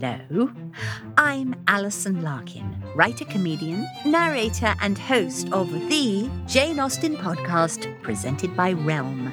Hello, 0.00 0.50
I'm 1.18 1.54
Alison 1.68 2.22
Larkin, 2.22 2.82
writer, 2.94 3.26
comedian, 3.26 3.86
narrator, 4.06 4.74
and 4.80 4.96
host 4.96 5.52
of 5.52 5.70
the 5.70 6.30
Jane 6.46 6.80
Austen 6.80 7.16
podcast 7.16 8.00
presented 8.00 8.56
by 8.56 8.72
Realm. 8.72 9.30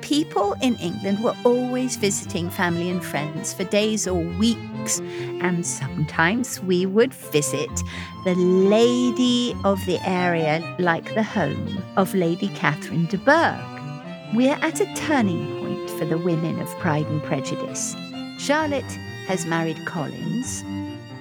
People 0.00 0.54
in 0.62 0.76
England 0.76 1.22
were 1.22 1.36
always 1.44 1.96
visiting 1.96 2.48
family 2.48 2.88
and 2.88 3.04
friends 3.04 3.52
for 3.52 3.64
days 3.64 4.08
or 4.08 4.22
weeks, 4.38 5.00
and 5.42 5.66
sometimes 5.66 6.58
we 6.60 6.86
would 6.86 7.12
visit 7.12 7.70
the 8.24 8.34
lady 8.34 9.54
of 9.64 9.84
the 9.84 9.98
area, 10.08 10.64
like 10.78 11.14
the 11.14 11.22
home 11.22 11.82
of 11.98 12.14
Lady 12.14 12.48
Catherine 12.48 13.04
de 13.04 13.18
Bourgh. 13.18 14.34
We're 14.34 14.58
at 14.62 14.80
a 14.80 14.94
turning 14.94 15.58
point 15.58 15.90
for 15.90 16.06
the 16.06 16.16
women 16.16 16.58
of 16.58 16.68
Pride 16.78 17.06
and 17.08 17.22
Prejudice. 17.22 17.94
Charlotte 18.42 18.98
has 19.28 19.46
married 19.46 19.86
Collins. 19.86 20.64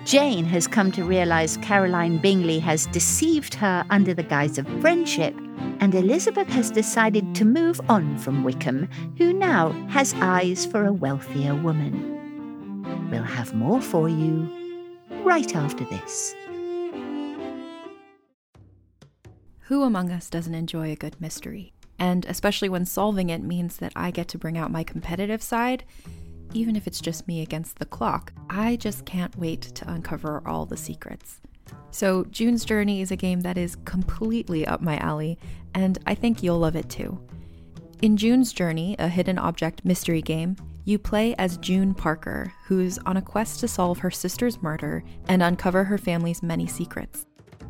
Jane 0.06 0.44
has 0.46 0.66
come 0.66 0.92
to 0.92 1.04
realize 1.04 1.56
Caroline 1.58 2.18
Bingley 2.18 2.58
has 2.58 2.88
deceived 2.88 3.54
her 3.54 3.86
under 3.92 4.12
the 4.12 4.24
guise 4.24 4.58
of 4.58 4.68
friendship, 4.82 5.36
and 5.82 5.94
Elizabeth 5.94 6.48
has 6.48 6.72
decided 6.72 7.36
to 7.36 7.46
move 7.46 7.80
on 7.90 8.18
from 8.18 8.44
Wickham, 8.44 8.90
who 9.20 9.34
now 9.34 9.70
has 9.90 10.16
eyes 10.16 10.66
for 10.66 10.86
a 10.86 10.92
wealthier 10.92 11.54
woman. 11.54 13.08
We'll 13.12 13.22
have 13.22 13.54
more 13.54 13.82
for 13.82 14.10
you 14.10 14.50
right 15.24 15.56
after 15.56 15.86
this. 15.86 16.34
Who 19.66 19.84
among 19.84 20.10
us 20.10 20.28
doesn't 20.28 20.56
enjoy 20.56 20.92
a 20.92 20.96
good 20.96 21.22
mystery? 21.22 21.72
And 22.00 22.26
especially 22.26 22.68
when 22.68 22.86
solving 22.86 23.30
it 23.30 23.44
means 23.44 23.78
that 23.78 23.94
I 23.96 24.10
get 24.10 24.28
to 24.30 24.40
bring 24.40 24.58
out 24.58 24.72
my 24.72 24.84
competitive 24.84 25.44
side, 25.44 25.84
even 26.54 26.76
if 26.76 26.88
it's 26.88 27.02
just 27.02 27.28
me 27.28 27.42
against 27.42 27.80
the 27.80 27.86
clock. 27.86 28.34
I 28.50 28.76
just 28.76 29.06
can't 29.06 29.36
wait 29.38 29.62
to 29.62 29.92
uncover 29.92 30.42
all 30.46 30.66
the 30.66 30.78
secrets. 30.78 31.42
So, 31.92 32.26
June's 32.26 32.66
Journey 32.66 33.02
is 33.02 33.12
a 33.12 33.16
game 33.16 33.42
that 33.42 33.58
is 33.58 33.76
completely 33.86 34.66
up 34.66 34.82
my 34.82 34.98
alley, 34.98 35.38
and 35.74 35.98
I 36.06 36.16
think 36.16 36.42
you'll 36.42 36.60
love 36.60 36.76
it 36.76 36.90
too. 36.90 37.20
In 38.02 38.18
June's 38.18 38.54
Journey, 38.54 38.96
a 38.98 39.08
hidden 39.08 39.38
object 39.38 39.86
mystery 39.86 40.22
game, 40.22 40.56
you 40.86 40.98
play 40.98 41.36
as 41.36 41.58
June 41.58 41.94
Parker, 41.94 42.52
who's 42.66 42.98
on 43.00 43.18
a 43.18 43.22
quest 43.22 43.60
to 43.60 43.68
solve 43.68 44.00
her 44.00 44.10
sister's 44.10 44.62
murder 44.62 45.04
and 45.28 45.44
uncover 45.44 45.84
her 45.84 45.98
family's 45.98 46.42
many 46.42 46.66
secrets. 46.66 47.26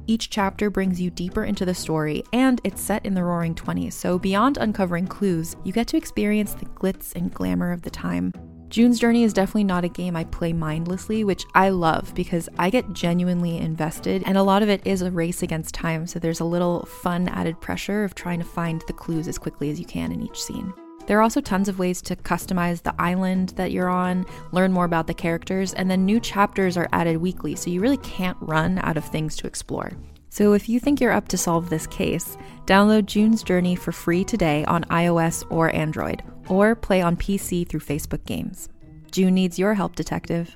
Each 0.08 0.30
chapter 0.30 0.70
brings 0.70 1.00
you 1.00 1.10
deeper 1.10 1.44
into 1.44 1.66
the 1.66 1.76
story, 1.76 2.24
and 2.34 2.62
it's 2.64 2.82
set 2.82 3.06
in 3.06 3.14
the 3.14 3.24
roaring 3.24 3.56
20s, 3.56 3.94
so 3.94 4.18
beyond 4.18 4.58
uncovering 4.58 5.08
clues, 5.08 5.56
you 5.64 5.74
get 5.74 5.88
to 5.88 5.98
experience 5.98 6.54
the 6.54 6.66
glitz 6.66 7.16
and 7.16 7.34
glamour 7.34 7.72
of 7.72 7.82
the 7.82 7.90
time. 7.90 8.34
June's 8.72 9.02
Journey 9.02 9.26
is 9.26 9.34
definitely 9.34 9.66
not 9.66 9.84
a 9.84 9.90
game 9.90 10.16
I 10.16 10.24
play 10.24 10.54
mindlessly, 10.54 11.26
which 11.26 11.46
I 11.54 11.68
love 11.72 12.16
because 12.16 12.48
I 12.58 12.70
get 12.70 12.94
genuinely 12.94 13.58
invested, 13.58 14.24
and 14.26 14.38
a 14.38 14.44
lot 14.44 14.64
of 14.64 14.70
it 14.70 14.82
is 14.88 15.02
a 15.02 15.12
race 15.12 15.44
against 15.44 15.76
time, 15.76 16.08
so 16.08 16.20
there's 16.20 16.40
a 16.40 16.46
little 16.46 16.86
fun 16.86 17.28
added 17.28 17.60
pressure 17.60 18.06
of 18.06 18.16
trying 18.16 18.40
to 18.40 18.46
find 18.46 18.82
the 18.88 18.94
clues 18.94 19.28
as 19.28 19.38
quickly 19.38 19.72
as 19.72 19.78
you 19.78 19.86
can 19.86 20.14
in 20.14 20.22
each 20.22 20.42
scene. 20.42 20.74
There 21.06 21.20
are 21.20 21.22
also 21.22 21.42
tons 21.42 21.68
of 21.68 21.80
ways 21.80 22.02
to 22.04 22.16
customize 22.16 22.82
the 22.82 22.96
island 22.98 23.50
that 23.58 23.74
you're 23.74 23.90
on, 23.90 24.26
learn 24.54 24.72
more 24.72 24.86
about 24.86 25.08
the 25.08 25.14
characters, 25.14 25.74
and 25.74 25.92
then 25.92 26.06
new 26.06 26.22
chapters 26.22 26.78
are 26.78 26.88
added 26.94 27.18
weekly, 27.18 27.56
so 27.56 27.70
you 27.70 27.82
really 27.82 27.98
can't 27.98 28.38
run 28.40 28.80
out 28.84 28.96
of 28.96 29.04
things 29.04 29.36
to 29.36 29.48
explore. 29.48 29.92
So 30.32 30.54
if 30.54 30.70
you 30.70 30.80
think 30.80 31.02
you're 31.02 31.12
up 31.12 31.28
to 31.28 31.38
solve 31.38 31.70
this 31.70 31.86
case, 31.88 32.38
download 32.66 33.06
June's 33.06 33.44
Journey 33.44 33.76
for 33.76 33.92
free 33.92 34.24
today 34.24 34.64
on 34.64 34.86
iOS 34.86 35.44
or 35.50 35.76
Android, 35.76 36.24
or 36.48 36.74
play 36.74 37.02
on 37.02 37.18
PC 37.18 37.68
through 37.68 37.82
Facebook 37.82 38.26
Games. 38.26 38.70
June 39.12 39.34
needs 39.34 39.60
your 39.60 39.74
help, 39.74 39.94
Detective. 39.98 40.56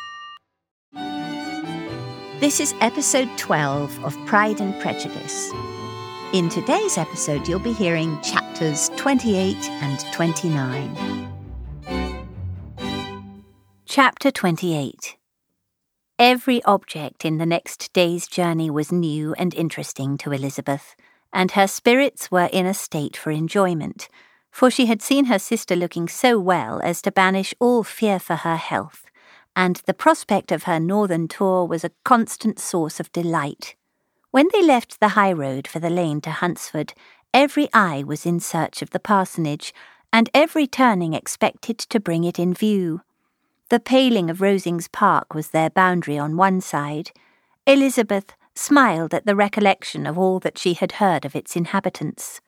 This 0.93 2.59
is 2.59 2.73
episode 2.81 3.29
12 3.37 4.03
of 4.03 4.17
Pride 4.25 4.59
and 4.59 4.73
Prejudice. 4.81 5.51
In 6.33 6.49
today's 6.49 6.97
episode, 6.97 7.47
you'll 7.47 7.59
be 7.59 7.71
hearing 7.71 8.19
chapters 8.21 8.89
28 8.97 9.55
and 9.69 9.99
29. 10.11 11.31
Chapter 13.85 14.31
28 14.31 15.17
Every 16.17 16.63
object 16.63 17.25
in 17.25 17.37
the 17.37 17.45
next 17.45 17.93
day's 17.93 18.27
journey 18.27 18.69
was 18.69 18.91
new 18.91 19.33
and 19.35 19.53
interesting 19.53 20.17
to 20.17 20.31
Elizabeth, 20.31 20.95
and 21.31 21.51
her 21.51 21.67
spirits 21.67 22.31
were 22.31 22.49
in 22.51 22.65
a 22.65 22.73
state 22.73 23.15
for 23.15 23.31
enjoyment, 23.31 24.09
for 24.49 24.71
she 24.71 24.87
had 24.87 25.01
seen 25.01 25.25
her 25.25 25.39
sister 25.39 25.75
looking 25.75 26.07
so 26.07 26.39
well 26.39 26.81
as 26.83 27.01
to 27.03 27.11
banish 27.11 27.53
all 27.59 27.83
fear 27.83 28.19
for 28.19 28.37
her 28.37 28.57
health 28.57 29.10
and 29.55 29.81
the 29.85 29.93
prospect 29.93 30.51
of 30.51 30.63
her 30.63 30.79
northern 30.79 31.27
tour 31.27 31.65
was 31.65 31.83
a 31.83 31.91
constant 32.03 32.59
source 32.59 32.99
of 32.99 33.11
delight. 33.11 33.75
When 34.31 34.47
they 34.53 34.63
left 34.63 34.99
the 34.99 35.09
high 35.09 35.33
road 35.33 35.67
for 35.67 35.79
the 35.79 35.89
lane 35.89 36.21
to 36.21 36.31
Hunsford, 36.31 36.93
every 37.33 37.67
eye 37.73 38.03
was 38.05 38.25
in 38.25 38.39
search 38.39 38.81
of 38.81 38.91
the 38.91 38.99
parsonage, 38.99 39.73
and 40.13 40.29
every 40.33 40.67
turning 40.67 41.13
expected 41.13 41.77
to 41.77 41.99
bring 41.99 42.23
it 42.23 42.39
in 42.39 42.53
view. 42.53 43.01
The 43.69 43.79
paling 43.79 44.29
of 44.29 44.39
Rosings 44.39 44.91
Park 44.91 45.33
was 45.33 45.49
their 45.49 45.69
boundary 45.69 46.17
on 46.17 46.35
one 46.37 46.61
side. 46.61 47.11
Elizabeth 47.65 48.33
smiled 48.55 49.13
at 49.13 49.25
the 49.25 49.35
recollection 49.35 50.05
of 50.05 50.17
all 50.17 50.39
that 50.39 50.57
she 50.57 50.73
had 50.73 50.93
heard 50.93 51.25
of 51.25 51.35
its 51.35 51.55
inhabitants. 51.55 52.41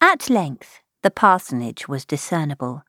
At 0.00 0.30
length, 0.30 0.80
the 1.02 1.10
parsonage 1.10 1.88
was 1.88 2.04
discernible. 2.04 2.84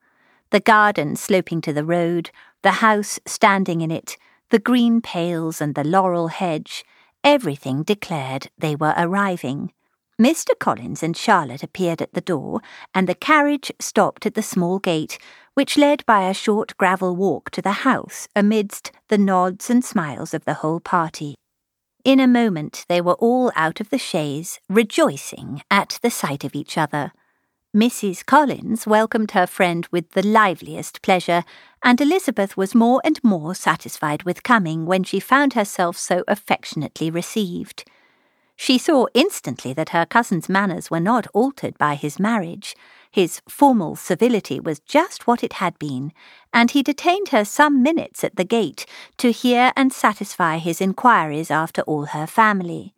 The 0.50 0.60
garden 0.60 1.16
sloping 1.16 1.60
to 1.62 1.72
the 1.72 1.84
road, 1.84 2.30
the 2.66 2.82
house 2.82 3.20
standing 3.24 3.80
in 3.80 3.92
it, 3.92 4.16
the 4.50 4.58
green 4.58 5.00
pales 5.00 5.60
and 5.60 5.76
the 5.76 5.84
laurel 5.84 6.26
hedge, 6.26 6.84
everything 7.22 7.84
declared 7.84 8.50
they 8.58 8.74
were 8.74 8.92
arriving. 8.96 9.72
Mr. 10.20 10.48
Collins 10.58 11.00
and 11.00 11.16
Charlotte 11.16 11.62
appeared 11.62 12.02
at 12.02 12.12
the 12.14 12.20
door, 12.20 12.60
and 12.92 13.08
the 13.08 13.14
carriage 13.14 13.70
stopped 13.78 14.26
at 14.26 14.34
the 14.34 14.42
small 14.42 14.80
gate, 14.80 15.16
which 15.54 15.78
led 15.78 16.04
by 16.06 16.28
a 16.28 16.34
short 16.34 16.76
gravel 16.76 17.14
walk 17.14 17.50
to 17.50 17.62
the 17.62 17.86
house 17.86 18.26
amidst 18.34 18.90
the 19.10 19.18
nods 19.18 19.70
and 19.70 19.84
smiles 19.84 20.34
of 20.34 20.44
the 20.44 20.54
whole 20.54 20.80
party. 20.80 21.36
In 22.02 22.18
a 22.18 22.26
moment 22.26 22.84
they 22.88 23.00
were 23.00 23.20
all 23.20 23.52
out 23.54 23.78
of 23.78 23.90
the 23.90 23.98
chaise, 23.98 24.58
rejoicing 24.68 25.62
at 25.70 26.00
the 26.02 26.10
sight 26.10 26.42
of 26.42 26.56
each 26.56 26.76
other. 26.76 27.12
Mrs. 27.76 28.24
Collins 28.24 28.86
welcomed 28.86 29.32
her 29.32 29.46
friend 29.46 29.86
with 29.90 30.12
the 30.12 30.26
liveliest 30.26 31.02
pleasure, 31.02 31.44
and 31.82 32.00
Elizabeth 32.00 32.56
was 32.56 32.74
more 32.74 33.02
and 33.04 33.22
more 33.22 33.54
satisfied 33.54 34.22
with 34.22 34.42
coming 34.42 34.86
when 34.86 35.04
she 35.04 35.20
found 35.20 35.52
herself 35.52 35.98
so 35.98 36.24
affectionately 36.26 37.10
received. 37.10 37.84
She 38.56 38.78
saw 38.78 39.08
instantly 39.12 39.74
that 39.74 39.90
her 39.90 40.06
cousin's 40.06 40.48
manners 40.48 40.90
were 40.90 41.00
not 41.00 41.26
altered 41.34 41.76
by 41.76 41.96
his 41.96 42.18
marriage. 42.18 42.74
His 43.10 43.42
formal 43.46 43.94
civility 43.94 44.58
was 44.58 44.80
just 44.80 45.26
what 45.26 45.44
it 45.44 45.54
had 45.54 45.78
been, 45.78 46.14
and 46.54 46.70
he 46.70 46.82
detained 46.82 47.28
her 47.28 47.44
some 47.44 47.82
minutes 47.82 48.24
at 48.24 48.36
the 48.36 48.44
gate 48.44 48.86
to 49.18 49.32
hear 49.32 49.72
and 49.76 49.92
satisfy 49.92 50.56
his 50.56 50.80
inquiries 50.80 51.50
after 51.50 51.82
all 51.82 52.06
her 52.06 52.26
family. 52.26 52.94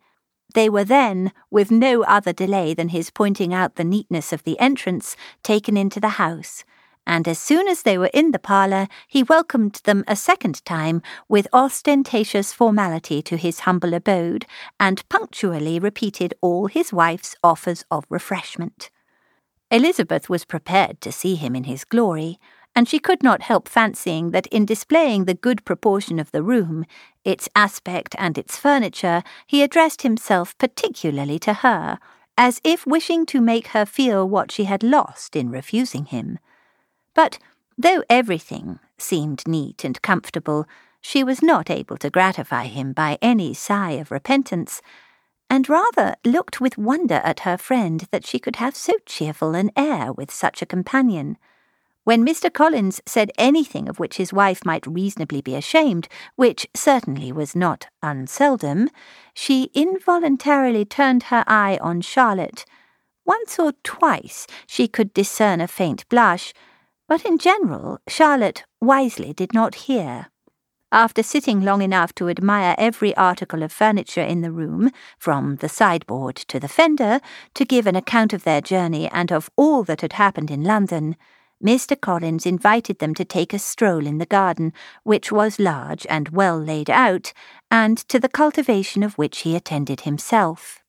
They 0.53 0.69
were 0.69 0.83
then, 0.83 1.31
with 1.51 1.69
no 1.69 2.03
other 2.03 2.33
delay 2.33 2.73
than 2.73 2.89
his 2.89 3.11
pointing 3.11 3.53
out 3.53 3.75
the 3.75 3.83
neatness 3.83 4.33
of 4.33 4.43
the 4.43 4.59
entrance, 4.59 5.15
taken 5.43 5.77
into 5.77 5.99
the 5.99 6.17
house, 6.19 6.63
and 7.05 7.27
as 7.27 7.39
soon 7.39 7.67
as 7.67 7.81
they 7.81 7.97
were 7.97 8.11
in 8.13 8.31
the 8.31 8.39
parlour, 8.39 8.87
he 9.07 9.23
welcomed 9.23 9.81
them 9.83 10.03
a 10.07 10.15
second 10.15 10.63
time 10.63 11.01
with 11.27 11.47
ostentatious 11.53 12.53
formality 12.53 13.21
to 13.23 13.35
his 13.35 13.61
humble 13.61 13.93
abode, 13.95 14.45
and 14.79 15.07
punctually 15.09 15.79
repeated 15.79 16.35
all 16.41 16.67
his 16.67 16.93
wife's 16.93 17.35
offers 17.43 17.83
of 17.89 18.05
refreshment. 18.09 18.91
Elizabeth 19.71 20.29
was 20.29 20.45
prepared 20.45 21.01
to 21.01 21.11
see 21.11 21.35
him 21.35 21.55
in 21.55 21.63
his 21.63 21.83
glory, 21.83 22.39
and 22.79 22.87
she 22.87 22.97
could 22.97 23.21
not 23.21 23.41
help 23.41 23.67
fancying 23.67 24.31
that 24.31 24.47
in 24.47 24.65
displaying 24.65 25.25
the 25.25 25.33
good 25.33 25.65
proportion 25.65 26.17
of 26.17 26.31
the 26.31 26.41
room, 26.41 26.85
its 27.25 27.49
aspect 27.53 28.15
and 28.17 28.37
its 28.37 28.55
furniture, 28.55 29.21
he 29.45 29.61
addressed 29.61 30.03
himself 30.03 30.57
particularly 30.57 31.37
to 31.37 31.55
her, 31.55 31.99
as 32.37 32.61
if 32.63 32.87
wishing 32.87 33.25
to 33.25 33.41
make 33.41 33.67
her 33.67 33.85
feel 33.85 34.25
what 34.29 34.49
she 34.49 34.63
had 34.63 34.81
lost 34.81 35.35
in 35.35 35.49
refusing 35.49 36.05
him. 36.05 36.39
But 37.13 37.37
Though 37.77 38.03
everything 38.09 38.79
seemed 38.97 39.45
neat 39.45 39.83
and 39.83 40.01
comfortable, 40.01 40.65
she 41.01 41.21
was 41.21 41.41
not 41.41 41.69
able 41.69 41.97
to 41.97 42.09
gratify 42.09 42.67
him 42.67 42.93
by 42.93 43.17
any 43.21 43.53
sigh 43.53 43.91
of 43.91 44.09
repentance, 44.09 44.81
and 45.49 45.67
rather 45.67 46.15
looked 46.23 46.61
with 46.61 46.77
wonder 46.77 47.21
at 47.25 47.41
her 47.41 47.57
friend 47.57 48.07
that 48.11 48.25
she 48.25 48.39
could 48.39 48.55
have 48.55 48.75
so 48.75 48.93
cheerful 49.05 49.53
an 49.53 49.69
air 49.75 50.13
with 50.13 50.31
such 50.31 50.61
a 50.61 50.65
companion. 50.65 51.37
When 52.09 52.25
Mr. 52.25 52.51
Collins 52.51 53.01
said 53.05 53.29
anything 53.37 53.87
of 53.87 53.99
which 53.99 54.17
his 54.17 54.33
wife 54.33 54.65
might 54.65 54.87
reasonably 54.87 55.41
be 55.41 55.53
ashamed, 55.53 56.07
which 56.37 56.67
certainly 56.73 57.31
was 57.31 57.55
not 57.55 57.85
unseldom, 58.01 58.89
she 59.35 59.69
involuntarily 59.75 60.85
turned 60.85 61.25
her 61.25 61.43
eye 61.45 61.77
on 61.83 62.01
Charlotte. 62.01 62.65
Once 63.25 63.59
or 63.59 63.73
twice 63.83 64.47
she 64.65 64.87
could 64.87 65.13
discern 65.13 65.61
a 65.61 65.67
faint 65.67 66.09
blush, 66.09 66.51
but 67.07 67.23
in 67.25 67.37
general 67.37 67.99
Charlotte 68.07 68.63
wisely 68.81 69.31
did 69.31 69.53
not 69.53 69.85
hear. 69.85 70.31
After 70.91 71.21
sitting 71.21 71.61
long 71.61 71.83
enough 71.83 72.15
to 72.15 72.27
admire 72.27 72.73
every 72.79 73.15
article 73.17 73.61
of 73.61 73.71
furniture 73.71 74.23
in 74.23 74.41
the 74.41 74.51
room, 74.51 74.89
from 75.19 75.57
the 75.57 75.69
sideboard 75.69 76.37
to 76.47 76.59
the 76.59 76.67
fender, 76.67 77.19
to 77.53 77.65
give 77.65 77.85
an 77.85 77.95
account 77.95 78.33
of 78.33 78.45
their 78.45 78.61
journey 78.61 79.07
and 79.09 79.31
of 79.31 79.51
all 79.55 79.83
that 79.83 80.01
had 80.01 80.13
happened 80.13 80.49
in 80.49 80.63
London, 80.63 81.15
Mr. 81.63 81.99
Collins 81.99 82.45
invited 82.45 82.99
them 82.99 83.13
to 83.15 83.25
take 83.25 83.53
a 83.53 83.59
stroll 83.59 84.07
in 84.07 84.17
the 84.17 84.25
garden, 84.25 84.71
which 85.03 85.31
was 85.31 85.59
large 85.59 86.07
and 86.09 86.29
well 86.29 86.57
laid 86.57 86.89
out, 86.89 87.33
and 87.69 87.97
to 88.07 88.19
the 88.19 88.29
cultivation 88.29 89.03
of 89.03 89.17
which 89.17 89.39
he 89.39 89.55
attended 89.55 90.01
himself. 90.01 90.79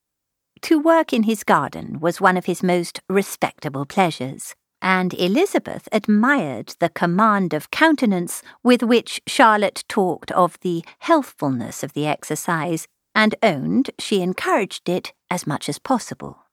To 0.61 0.79
work 0.79 1.11
in 1.11 1.23
his 1.23 1.43
garden 1.43 1.99
was 1.99 2.21
one 2.21 2.37
of 2.37 2.45
his 2.45 2.63
most 2.63 3.01
respectable 3.09 3.85
pleasures, 3.85 4.55
and 4.81 5.13
Elizabeth 5.15 5.89
admired 5.91 6.75
the 6.79 6.89
command 6.89 7.53
of 7.53 7.71
countenance 7.71 8.41
with 8.63 8.81
which 8.81 9.21
Charlotte 9.27 9.83
talked 9.89 10.31
of 10.31 10.59
the 10.61 10.83
healthfulness 10.99 11.83
of 11.83 11.93
the 11.93 12.07
exercise, 12.07 12.87
and 13.13 13.35
owned 13.43 13.89
she 13.99 14.21
encouraged 14.21 14.87
it 14.87 15.13
as 15.29 15.45
much 15.45 15.67
as 15.67 15.79
possible. 15.79 16.45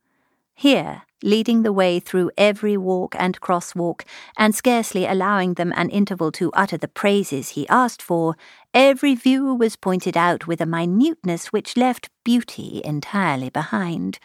Here, 0.61 1.03
leading 1.23 1.63
the 1.63 1.73
way 1.73 2.01
through 2.01 2.33
every 2.37 2.77
walk 2.77 3.15
and 3.17 3.41
crosswalk, 3.41 4.03
and 4.37 4.53
scarcely 4.53 5.07
allowing 5.07 5.55
them 5.55 5.73
an 5.77 5.89
interval 5.89 6.33
to 6.33 6.51
utter 6.53 6.77
the 6.77 6.89
praises 6.89 7.51
he 7.51 7.69
asked 7.69 8.03
for, 8.03 8.35
every 8.75 9.15
view 9.15 9.55
was 9.55 9.77
pointed 9.77 10.17
out 10.17 10.49
with 10.49 10.61
a 10.61 10.67
minuteness 10.67 11.53
which 11.53 11.77
left 11.77 12.11
beauty 12.25 12.83
entirely 12.85 13.51
behind. 13.51 14.19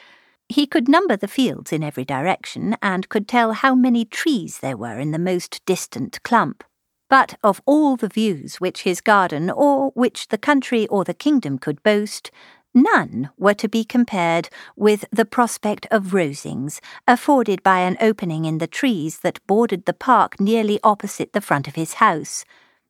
He 0.49 0.65
could 0.65 0.89
number 0.89 1.15
the 1.15 1.27
fields 1.27 1.71
in 1.71 1.83
every 1.83 2.03
direction, 2.03 2.77
and 2.81 3.09
could 3.09 3.27
tell 3.27 3.53
how 3.53 3.75
many 3.75 4.03
trees 4.03 4.57
there 4.57 4.75
were 4.75 4.97
in 4.97 5.11
the 5.11 5.19
most 5.19 5.63
distant 5.67 6.19
clump. 6.23 6.63
But 7.11 7.35
of 7.43 7.61
all 7.67 7.95
the 7.95 8.07
views 8.07 8.55
which 8.55 8.81
his 8.81 9.01
garden, 9.01 9.51
or 9.51 9.91
which 9.91 10.29
the 10.29 10.39
country 10.39 10.87
or 10.87 11.03
the 11.03 11.13
kingdom 11.13 11.59
could 11.59 11.83
boast, 11.83 12.31
None 12.73 13.29
were 13.37 13.53
to 13.53 13.69
be 13.69 13.83
compared 13.83 14.49
with 14.75 15.05
the 15.11 15.25
prospect 15.25 15.85
of 15.91 16.13
Rosings, 16.13 16.79
afforded 17.07 17.61
by 17.61 17.79
an 17.81 17.97
opening 18.01 18.45
in 18.45 18.57
the 18.57 18.67
trees 18.67 19.19
that 19.19 19.45
bordered 19.45 19.85
the 19.85 19.93
park 19.93 20.39
nearly 20.39 20.79
opposite 20.83 21.33
the 21.33 21.41
front 21.41 21.67
of 21.67 21.75
his 21.75 21.95
house. 21.95 22.45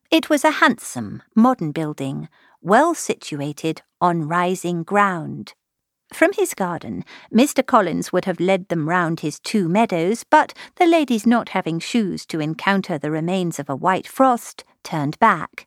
It 0.09 0.29
was 0.29 0.45
a 0.45 0.51
handsome, 0.51 1.21
modern 1.35 1.73
building, 1.73 2.29
well 2.61 2.93
situated 2.93 3.81
on 3.99 4.27
rising 4.27 4.83
ground. 4.83 5.53
From 6.13 6.31
his 6.33 6.53
garden, 6.53 7.03
Mr. 7.33 7.65
Collins 7.65 8.13
would 8.13 8.25
have 8.25 8.39
led 8.39 8.69
them 8.69 8.87
round 8.87 9.19
his 9.19 9.39
two 9.39 9.67
meadows, 9.67 10.23
but 10.23 10.53
the 10.75 10.85
ladies 10.85 11.25
not 11.25 11.49
having 11.49 11.79
shoes 11.79 12.25
to 12.27 12.39
encounter 12.39 12.97
the 12.97 13.11
remains 13.11 13.59
of 13.59 13.69
a 13.69 13.75
white 13.75 14.07
frost, 14.07 14.63
turned 14.83 15.19
back. 15.19 15.65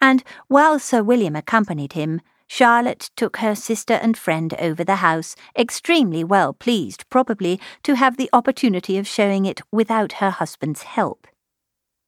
And 0.00 0.24
while 0.48 0.78
Sir 0.78 1.02
William 1.02 1.36
accompanied 1.36 1.92
him, 1.92 2.22
Charlotte 2.48 3.10
took 3.16 3.38
her 3.38 3.54
sister 3.54 3.94
and 3.94 4.16
friend 4.16 4.54
over 4.58 4.84
the 4.84 4.96
house, 4.96 5.36
extremely 5.58 6.22
well 6.22 6.52
pleased, 6.52 7.08
probably, 7.10 7.60
to 7.82 7.96
have 7.96 8.16
the 8.16 8.30
opportunity 8.32 8.98
of 8.98 9.06
showing 9.06 9.44
it 9.44 9.60
without 9.72 10.14
her 10.14 10.30
husband's 10.30 10.82
help. 10.82 11.26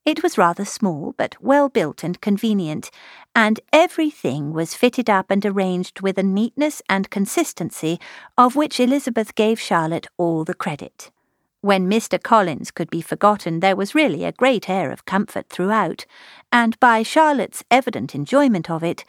It 0.05 0.23
was 0.23 0.39
rather 0.39 0.65
small, 0.65 1.15
but 1.19 1.37
well 1.39 1.69
built 1.69 2.03
and 2.03 2.19
convenient, 2.21 2.91
and 3.35 3.61
everything 3.75 4.55
was 4.55 4.73
fitted 4.75 5.11
up 5.11 5.31
and 5.31 5.45
arranged 5.45 6.01
with 6.01 6.17
a 6.17 6.23
neatness 6.23 6.81
and 6.89 7.11
consistency 7.11 8.01
of 8.39 8.57
which 8.57 8.81
Elizabeth 8.81 9.35
gave 9.35 9.61
Charlotte 9.61 10.07
all 10.17 10.45
the 10.45 10.55
credit. 10.55 11.11
When 11.61 11.91
Mr. 11.91 12.23
Collins 12.23 12.71
could 12.71 12.89
be 12.89 13.03
forgotten, 13.03 13.61
there 13.61 13.77
was 13.77 13.95
really 13.95 14.25
a 14.25 14.33
great 14.33 14.71
air 14.71 14.93
of 14.93 15.05
comfort 15.05 15.51
throughout, 15.51 16.07
and 16.51 16.79
by 16.81 17.03
Charlotte's 17.03 17.65
evident 17.71 18.15
enjoyment 18.15 18.71
of 18.71 18.85
it, 18.85 19.05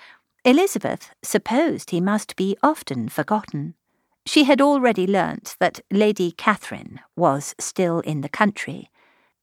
Elizabeth 0.46 1.12
supposed 1.22 1.92
he 1.92 2.00
must 2.00 2.36
be 2.36 2.58
often 2.64 3.10
forgotten. 3.10 3.76
She 4.26 4.46
had 4.46 4.62
already 4.62 5.06
learnt 5.06 5.56
that 5.60 5.82
Lady 5.92 6.32
Catherine 6.32 7.00
was 7.16 7.56
still 7.60 8.00
in 8.02 8.22
the 8.22 8.30
country. 8.30 8.90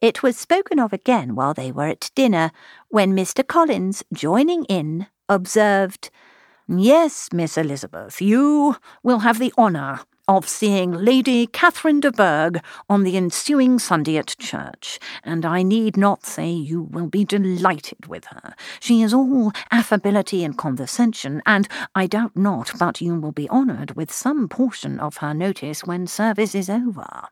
It 0.01 0.23
was 0.23 0.37
spoken 0.39 0.79
of 0.79 0.93
again 0.93 1.35
while 1.35 1.55
they 1.55 1.73
were 1.73 1.89
at 1.89 2.11
dinner, 2.15 2.51
when 2.89 3.17
Mr. 3.17 3.47
Collins, 3.47 4.05
joining 4.13 4.65
in, 4.67 5.07
observed, 5.29 6.11
Yes, 6.69 7.29
Miss 7.33 7.57
Elizabeth, 7.57 8.21
you 8.21 8.77
will 9.03 9.21
have 9.21 9.39
the 9.39 9.53
honour 9.57 10.01
of 10.29 10.49
seeing 10.49 10.91
Lady 10.91 11.47
Catherine 11.47 12.01
de 12.01 12.11
Bourgh 12.11 12.61
on 12.89 13.05
the 13.05 13.17
ensuing 13.17 13.79
Sunday 13.79 14.17
at 14.17 14.37
church, 14.39 14.99
and 15.23 15.45
I 15.45 15.63
need 15.63 15.97
not 15.97 16.27
say 16.27 16.51
you 16.51 16.83
will 16.83 17.07
be 17.07 17.25
delighted 17.25 18.07
with 18.07 18.25
her. 18.27 18.55
She 18.81 19.03
is 19.03 19.15
all 19.15 19.53
affability 19.71 20.43
and 20.43 20.59
condescension, 20.59 21.43
and 21.47 21.69
I 21.95 22.09
doubt 22.09 22.37
not 22.37 22.73
but 22.79 23.01
you 23.01 23.15
will 23.21 23.33
be 23.33 23.49
honoured 23.51 23.95
with 23.95 24.13
some 24.13 24.49
portion 24.49 24.99
of 24.99 25.19
her 25.19 25.33
notice 25.33 25.85
when 25.85 26.09
service 26.09 26.57
is 26.57 26.69
over. 26.69 27.29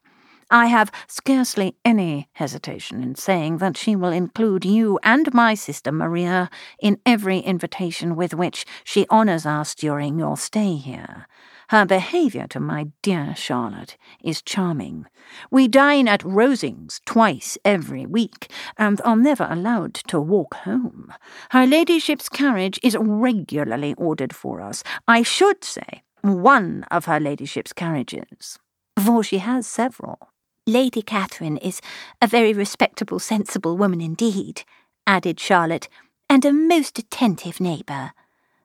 I 0.51 0.67
have 0.67 0.93
scarcely 1.09 1.75
any 1.85 2.29
hesitation 2.35 3.03
in 3.03 3.17
saying 3.17 3.59
that 3.59 3.77
she 3.77 3.97
will 3.97 4.13
include 4.13 4.65
you 4.65 5.01
and 5.03 5.33
my 5.35 5.55
sister 5.55 5.91
Maria 5.91 6.49
in 6.79 7.01
every 7.05 7.39
invitation 7.39 8.15
with 8.15 8.35
which 8.35 8.65
she 8.85 9.07
honours 9.11 9.47
us 9.47 9.75
during 9.75 10.19
your 10.19 10.37
stay 10.37 10.77
here. 10.77 11.27
Her 11.69 11.87
behaviour 11.87 12.47
to 12.49 12.61
my 12.61 12.89
dear 13.03 13.35
Charlotte 13.37 13.97
is 14.23 14.43
charming. 14.43 15.07
We 15.51 15.69
dine 15.69 16.09
at 16.09 16.21
Rosings 16.21 17.01
twice 17.05 17.57
every 17.65 18.07
week, 18.07 18.51
and 18.77 19.01
are 19.05 19.17
never 19.17 19.47
allowed 19.51 19.95
to 20.09 20.21
walk 20.21 20.55
home. 20.55 21.13
Her 21.51 21.67
ladyship's 21.67 22.29
carriage 22.29 22.79
is 22.83 22.97
regularly 23.01 23.95
ordered 23.95 24.35
for 24.35 24.61
us. 24.61 24.85
I 25.09 25.23
should 25.23 25.65
say 25.65 26.03
one 26.21 26.85
of 26.91 27.07
her 27.07 27.21
ladyship's 27.21 27.73
carriages, 27.73 28.59
for 29.03 29.23
she 29.23 29.39
has 29.39 29.67
several. 29.67 30.31
Lady 30.67 31.03
Catherine 31.03 31.59
is 31.59 31.81
a 32.23 32.27
very 32.27 32.55
respectable, 32.55 33.19
sensible 33.19 33.77
woman 33.77 34.01
indeed, 34.01 34.65
added 35.07 35.39
Charlotte, 35.39 35.89
and 36.29 36.45
a 36.45 36.53
most 36.53 36.99
attentive 36.99 37.61
neighbour. 37.61 38.13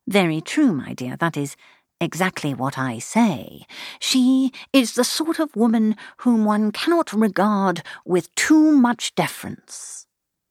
Very 0.08 0.40
true, 0.40 0.74
my 0.74 0.94
dear, 0.94 1.18
that 1.18 1.36
is 1.36 1.56
exactly 2.02 2.54
what 2.54 2.78
I 2.78 3.00
say. 3.00 3.66
She 4.00 4.52
is 4.74 4.94
the 4.94 5.04
sort 5.04 5.40
of 5.40 5.56
woman 5.56 5.96
whom 6.18 6.46
one 6.46 6.72
cannot 6.72 7.14
regard 7.14 7.82
with 8.06 8.34
too 8.36 8.72
much 8.72 9.16
deference. 9.16 10.08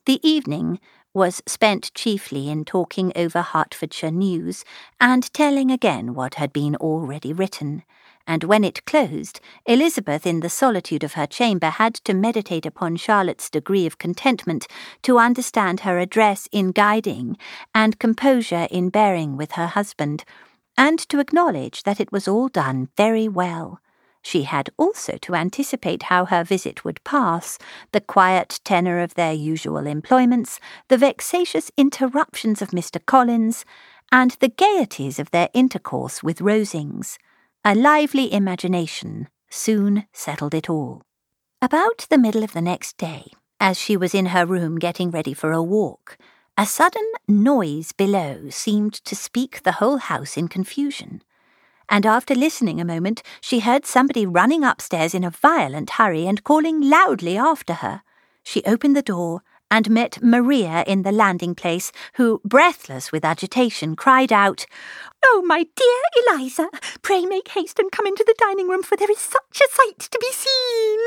The 0.06 0.20
evening 0.26 0.80
was 1.14 1.42
spent 1.46 1.92
chiefly 1.94 2.48
in 2.48 2.64
talking 2.64 3.12
over 3.16 3.42
Hertfordshire 3.42 4.10
news 4.10 4.64
and 5.00 5.32
telling 5.32 5.70
again 5.70 6.14
what 6.14 6.34
had 6.34 6.52
been 6.52 6.76
already 6.76 7.32
written. 7.32 7.82
And 8.26 8.44
when 8.44 8.62
it 8.62 8.84
closed, 8.84 9.40
Elizabeth, 9.64 10.26
in 10.26 10.40
the 10.40 10.50
solitude 10.50 11.02
of 11.02 11.14
her 11.14 11.26
chamber, 11.26 11.70
had 11.70 11.94
to 11.94 12.12
meditate 12.12 12.66
upon 12.66 12.96
Charlotte's 12.96 13.48
degree 13.48 13.86
of 13.86 13.96
contentment, 13.96 14.66
to 15.02 15.18
understand 15.18 15.80
her 15.80 15.98
address 15.98 16.46
in 16.52 16.72
guiding, 16.72 17.38
and 17.74 17.98
composure 17.98 18.68
in 18.70 18.90
bearing 18.90 19.38
with 19.38 19.52
her 19.52 19.68
husband, 19.68 20.24
and 20.78 21.00
to 21.08 21.18
acknowledge 21.18 21.82
that 21.82 21.98
it 21.98 22.12
was 22.12 22.28
all 22.28 22.48
done 22.48 22.88
very 22.96 23.26
well. 23.26 23.80
She 24.22 24.44
had 24.44 24.70
also 24.78 25.18
to 25.22 25.34
anticipate 25.34 26.04
how 26.04 26.26
her 26.26 26.44
visit 26.44 26.84
would 26.84 27.02
pass, 27.02 27.58
the 27.92 28.00
quiet 28.00 28.60
tenor 28.62 29.00
of 29.00 29.14
their 29.14 29.32
usual 29.32 29.86
employments, 29.86 30.60
the 30.88 30.96
vexatious 30.96 31.72
interruptions 31.76 32.62
of 32.62 32.70
Mr. 32.70 33.04
Collins, 33.04 33.64
and 34.12 34.32
the 34.40 34.48
gaieties 34.48 35.18
of 35.18 35.32
their 35.32 35.48
intercourse 35.52 36.22
with 36.22 36.38
Rosings. 36.38 37.18
A 37.64 37.74
lively 37.74 38.32
imagination 38.32 39.28
soon 39.50 40.06
settled 40.12 40.54
it 40.54 40.70
all. 40.70 41.02
About 41.60 42.06
the 42.08 42.18
middle 42.18 42.44
of 42.44 42.52
the 42.52 42.62
next 42.62 42.96
day, 42.96 43.32
as 43.58 43.76
she 43.76 43.96
was 43.96 44.14
in 44.14 44.26
her 44.26 44.46
room 44.46 44.78
getting 44.78 45.10
ready 45.10 45.34
for 45.34 45.50
a 45.50 45.62
walk, 45.62 46.16
a 46.60 46.66
sudden 46.66 47.08
noise 47.28 47.92
below 47.92 48.50
seemed 48.50 48.92
to 48.92 49.14
speak 49.14 49.62
the 49.62 49.78
whole 49.78 49.98
house 49.98 50.36
in 50.36 50.48
confusion, 50.48 51.22
and 51.88 52.04
after 52.04 52.34
listening 52.34 52.80
a 52.80 52.84
moment, 52.84 53.22
she 53.40 53.60
heard 53.60 53.86
somebody 53.86 54.26
running 54.26 54.64
upstairs 54.64 55.14
in 55.14 55.22
a 55.22 55.30
violent 55.30 55.90
hurry 55.90 56.26
and 56.26 56.42
calling 56.42 56.80
loudly 56.80 57.38
after 57.38 57.74
her. 57.74 58.02
She 58.42 58.64
opened 58.64 58.96
the 58.96 59.02
door 59.02 59.42
and 59.70 59.88
met 59.88 60.20
Maria 60.20 60.82
in 60.84 61.02
the 61.02 61.12
landing 61.12 61.54
place, 61.54 61.92
who, 62.14 62.40
breathless 62.44 63.12
with 63.12 63.24
agitation, 63.24 63.94
cried 63.94 64.32
out, 64.32 64.66
Oh, 65.24 65.44
my 65.46 65.64
dear 65.76 66.02
Eliza, 66.26 66.70
pray 67.02 67.24
make 67.24 67.48
haste 67.48 67.78
and 67.78 67.92
come 67.92 68.06
into 68.06 68.24
the 68.26 68.34
dining 68.36 68.66
room, 68.66 68.82
for 68.82 68.96
there 68.96 69.10
is 69.10 69.18
such 69.18 69.60
a 69.60 69.68
sight 69.76 70.10
to 70.10 70.18
be 70.18 70.32
seen. 70.32 70.98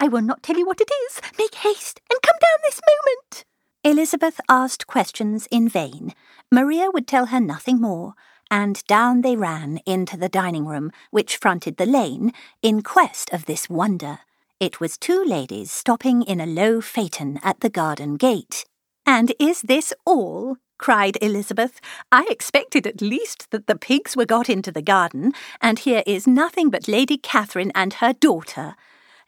I 0.00 0.08
will 0.08 0.22
not 0.22 0.42
tell 0.42 0.58
you 0.58 0.66
what 0.66 0.80
it 0.80 0.90
is. 1.06 1.20
Make 1.38 1.54
haste 1.54 2.00
and 2.10 2.20
come 2.22 2.36
down 2.40 2.58
this 2.64 2.80
moment. 2.88 3.44
Elizabeth 3.86 4.40
asked 4.48 4.88
questions 4.88 5.46
in 5.52 5.68
vain. 5.68 6.12
Maria 6.50 6.90
would 6.92 7.06
tell 7.06 7.26
her 7.26 7.38
nothing 7.38 7.80
more, 7.80 8.14
and 8.50 8.84
down 8.88 9.20
they 9.20 9.36
ran 9.36 9.78
into 9.86 10.16
the 10.16 10.28
dining 10.28 10.66
room, 10.66 10.90
which 11.12 11.36
fronted 11.36 11.76
the 11.76 11.86
lane, 11.86 12.32
in 12.62 12.82
quest 12.82 13.32
of 13.32 13.44
this 13.44 13.70
wonder. 13.70 14.18
It 14.58 14.80
was 14.80 14.98
two 14.98 15.24
ladies 15.24 15.70
stopping 15.70 16.22
in 16.22 16.40
a 16.40 16.46
low 16.46 16.80
phaeton 16.80 17.38
at 17.44 17.60
the 17.60 17.70
garden 17.70 18.16
gate. 18.16 18.64
And 19.06 19.32
is 19.38 19.62
this 19.62 19.92
all? 20.04 20.56
cried 20.78 21.16
Elizabeth. 21.22 21.80
I 22.10 22.26
expected 22.28 22.88
at 22.88 23.00
least 23.00 23.52
that 23.52 23.68
the 23.68 23.78
pigs 23.78 24.16
were 24.16 24.26
got 24.26 24.50
into 24.50 24.72
the 24.72 24.82
garden, 24.82 25.32
and 25.62 25.78
here 25.78 26.02
is 26.08 26.26
nothing 26.26 26.70
but 26.70 26.88
Lady 26.88 27.18
Catherine 27.18 27.70
and 27.72 27.94
her 27.94 28.12
daughter. 28.12 28.74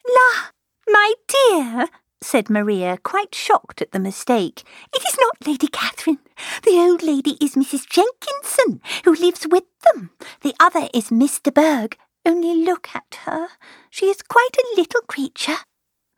La, 0.05 0.49
my 0.85 1.13
dear, 1.29 1.87
said 2.21 2.49
Maria, 2.49 2.97
quite 3.03 3.33
shocked 3.33 3.81
at 3.81 3.91
the 3.91 3.99
mistake. 3.99 4.63
It 4.93 5.01
is 5.07 5.17
not 5.19 5.47
Lady 5.47 5.67
Catherine. 5.67 6.19
The 6.63 6.77
old 6.77 7.03
lady 7.03 7.37
is 7.41 7.55
Mrs. 7.55 7.87
Jenkinson, 7.87 8.81
who 9.05 9.13
lives 9.13 9.47
with 9.49 9.65
them. 9.83 10.11
The 10.41 10.53
other 10.59 10.87
is 10.93 11.09
de 11.09 11.51
Bourgh. 11.51 11.97
Only 12.25 12.63
look 12.63 12.89
at 12.93 13.19
her. 13.25 13.47
She 13.89 14.07
is 14.07 14.21
quite 14.21 14.55
a 14.57 14.75
little 14.75 15.01
creature. 15.01 15.57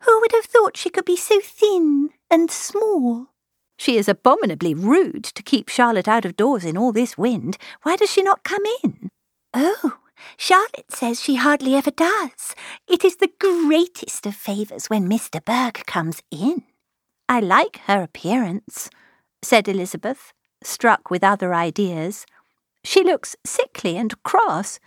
Who 0.04 0.20
would 0.20 0.32
have 0.32 0.44
thought 0.44 0.76
she 0.76 0.90
could 0.90 1.04
be 1.04 1.16
so 1.16 1.40
thin 1.40 2.10
and 2.30 2.50
small? 2.50 3.28
She 3.78 3.96
is 3.96 4.08
abominably 4.08 4.74
rude 4.74 5.24
to 5.24 5.42
keep 5.42 5.68
Charlotte 5.68 6.08
out 6.08 6.24
of 6.24 6.36
doors 6.36 6.64
in 6.64 6.76
all 6.76 6.92
this 6.92 7.16
wind. 7.16 7.56
Why 7.82 7.96
does 7.96 8.10
she 8.10 8.22
not 8.22 8.44
come 8.44 8.62
in? 8.82 9.08
Oh, 9.54 9.98
Charlotte 10.36 10.90
says 10.90 11.20
she 11.20 11.36
hardly 11.36 11.74
ever 11.74 11.90
does. 11.90 12.54
It 12.88 13.04
is 13.04 13.16
the 13.16 13.32
greatest 13.38 14.26
of 14.26 14.34
favours 14.34 14.86
when 14.86 15.08
Mr. 15.08 15.44
Bourgh 15.44 15.84
comes 15.86 16.22
in. 16.30 16.62
I 17.28 17.40
like 17.40 17.78
her 17.86 18.02
appearance, 18.02 18.90
said 19.42 19.68
Elizabeth, 19.68 20.32
struck 20.62 21.10
with 21.10 21.24
other 21.24 21.54
ideas. 21.54 22.26
She 22.84 23.02
looks 23.02 23.36
sickly 23.44 23.96
and 23.96 24.20
cross. 24.22 24.80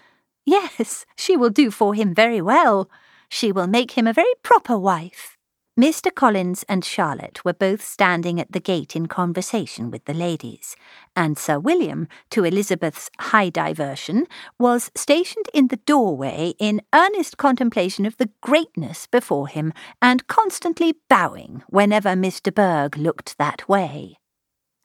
Yes, 0.45 1.05
she 1.15 1.35
will 1.37 1.49
do 1.49 1.71
for 1.71 1.93
him 1.93 2.13
very 2.13 2.41
well. 2.41 2.89
She 3.29 3.51
will 3.51 3.67
make 3.67 3.91
him 3.91 4.07
a 4.07 4.13
very 4.13 4.33
proper 4.43 4.77
wife. 4.77 5.34
Mr. 5.77 6.13
Collins 6.13 6.63
and 6.69 6.85
Charlotte 6.85 7.43
were 7.43 7.53
both 7.53 7.83
standing 7.83 8.39
at 8.39 8.53
the 8.53 8.61
gate 8.61 8.95
in 8.95 9.07
conversation 9.07 9.91
with 9.91 10.05
the 10.05 10.13
ladies, 10.13 10.77
and 11.17 11.37
Sir 11.37 11.59
William, 11.59 12.07
to 12.29 12.45
Elizabeth's 12.45 13.09
high 13.19 13.49
diversion, 13.49 14.25
was 14.57 14.89
stationed 14.95 15.47
in 15.53 15.67
the 15.67 15.81
doorway 15.85 16.53
in 16.59 16.81
earnest 16.93 17.35
contemplation 17.35 18.05
of 18.05 18.15
the 18.15 18.29
greatness 18.39 19.05
before 19.07 19.49
him, 19.49 19.73
and 20.01 20.27
constantly 20.27 20.95
bowing 21.09 21.61
whenever 21.67 22.11
Mr. 22.11 22.55
Bourgh 22.55 22.97
looked 22.97 23.37
that 23.37 23.67
way. 23.67 24.15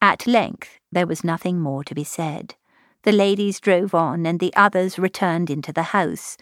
At 0.03 0.27
length 0.27 0.81
there 0.91 1.07
was 1.07 1.23
nothing 1.23 1.61
more 1.61 1.85
to 1.85 1.95
be 1.95 2.03
said. 2.03 2.57
The 3.05 3.13
ladies 3.13 3.61
drove 3.61 3.95
on, 3.95 4.27
and 4.27 4.41
the 4.41 4.53
others 4.57 4.99
returned 4.99 5.51
into 5.51 5.73
the 5.73 5.95
house. 5.95 6.37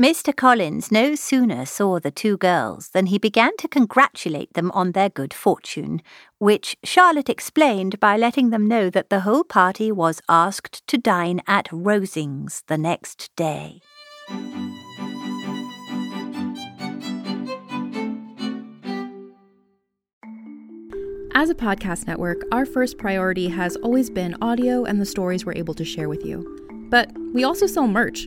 Mr. 0.00 0.34
Collins 0.34 0.90
no 0.90 1.14
sooner 1.14 1.66
saw 1.66 2.00
the 2.00 2.10
two 2.10 2.38
girls 2.38 2.88
than 2.94 3.06
he 3.06 3.18
began 3.18 3.54
to 3.58 3.68
congratulate 3.68 4.54
them 4.54 4.70
on 4.70 4.92
their 4.92 5.10
good 5.10 5.34
fortune, 5.34 6.00
which 6.38 6.78
Charlotte 6.82 7.28
explained 7.28 8.00
by 8.00 8.16
letting 8.16 8.48
them 8.48 8.66
know 8.66 8.88
that 8.88 9.10
the 9.10 9.20
whole 9.20 9.44
party 9.44 9.92
was 9.92 10.22
asked 10.30 10.86
to 10.86 10.96
dine 10.96 11.42
at 11.46 11.66
Rosings 11.66 12.62
the 12.68 12.78
next 12.78 13.30
day. 13.36 13.80
As 21.34 21.50
a 21.50 21.54
podcast 21.54 22.06
network, 22.06 22.42
our 22.50 22.64
first 22.64 22.96
priority 22.96 23.48
has 23.48 23.76
always 23.76 24.08
been 24.08 24.36
audio 24.40 24.84
and 24.84 24.98
the 24.98 25.06
stories 25.06 25.44
we're 25.44 25.54
able 25.54 25.74
to 25.74 25.84
share 25.84 26.08
with 26.08 26.24
you. 26.24 26.48
But 26.88 27.10
we 27.34 27.44
also 27.44 27.66
sell 27.66 27.86
merch. 27.86 28.26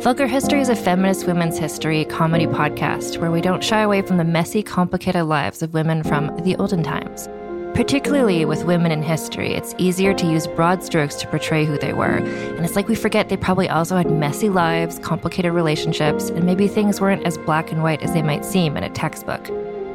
Vulgar 0.00 0.26
History 0.26 0.60
is 0.60 0.68
a 0.68 0.76
feminist 0.76 1.26
women's 1.26 1.56
history 1.56 2.04
comedy 2.04 2.46
podcast 2.46 3.18
where 3.18 3.30
we 3.30 3.40
don't 3.40 3.64
shy 3.64 3.80
away 3.80 4.02
from 4.02 4.18
the 4.18 4.24
messy, 4.24 4.62
complicated 4.62 5.24
lives 5.24 5.62
of 5.62 5.72
women 5.72 6.02
from 6.02 6.36
the 6.44 6.56
olden 6.56 6.82
times. 6.82 7.26
Particularly 7.74 8.44
with 8.44 8.64
women 8.64 8.92
in 8.92 9.02
history, 9.02 9.54
it's 9.54 9.74
easier 9.78 10.12
to 10.12 10.26
use 10.26 10.46
broad 10.46 10.84
strokes 10.84 11.14
to 11.16 11.26
portray 11.28 11.64
who 11.64 11.78
they 11.78 11.92
were, 11.92 12.18
and 12.18 12.64
it's 12.64 12.76
like 12.76 12.88
we 12.88 12.94
forget 12.94 13.30
they 13.30 13.36
probably 13.36 13.68
also 13.68 13.96
had 13.96 14.10
messy 14.10 14.50
lives, 14.50 14.98
complicated 14.98 15.52
relationships, 15.52 16.28
and 16.28 16.44
maybe 16.44 16.68
things 16.68 17.00
weren't 17.00 17.26
as 17.26 17.38
black 17.38 17.72
and 17.72 17.82
white 17.82 18.02
as 18.02 18.12
they 18.12 18.22
might 18.22 18.44
seem 18.44 18.76
in 18.76 18.84
a 18.84 18.90
textbook. 18.90 19.48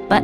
But 0.10 0.24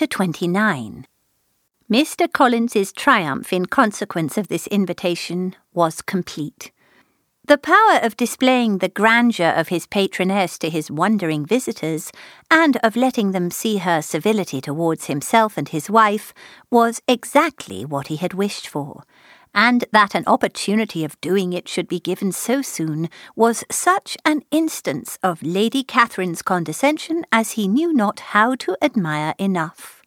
Chapter 0.00 0.14
29 0.16 1.06
Mr. 1.92 2.32
Collins's 2.32 2.90
triumph 2.90 3.52
in 3.52 3.66
consequence 3.66 4.38
of 4.38 4.48
this 4.48 4.66
invitation 4.68 5.54
was 5.74 6.00
complete. 6.00 6.72
The 7.44 7.58
power 7.58 8.00
of 8.02 8.16
displaying 8.16 8.78
the 8.78 8.88
grandeur 8.88 9.50
of 9.50 9.68
his 9.68 9.86
patroness 9.86 10.58
to 10.60 10.70
his 10.70 10.90
wondering 10.90 11.44
visitors, 11.44 12.12
and 12.50 12.78
of 12.78 12.96
letting 12.96 13.32
them 13.32 13.50
see 13.50 13.76
her 13.76 14.00
civility 14.00 14.62
towards 14.62 15.04
himself 15.04 15.58
and 15.58 15.68
his 15.68 15.90
wife, 15.90 16.32
was 16.70 17.02
exactly 17.06 17.84
what 17.84 18.06
he 18.06 18.16
had 18.16 18.32
wished 18.32 18.66
for, 18.66 19.02
and 19.54 19.84
that 19.92 20.14
an 20.14 20.24
opportunity 20.26 21.04
of 21.04 21.20
doing 21.20 21.52
it 21.52 21.68
should 21.68 21.88
be 21.88 22.00
given 22.00 22.32
so 22.32 22.62
soon 22.62 23.08
was 23.34 23.64
such 23.70 24.16
an 24.24 24.42
instance 24.50 25.18
of 25.22 25.42
Lady 25.42 25.82
Catherine's 25.82 26.42
condescension 26.42 27.24
as 27.32 27.52
he 27.52 27.68
knew 27.68 27.92
not 27.92 28.20
how 28.20 28.54
to 28.56 28.76
admire 28.82 29.34
enough. 29.38 30.02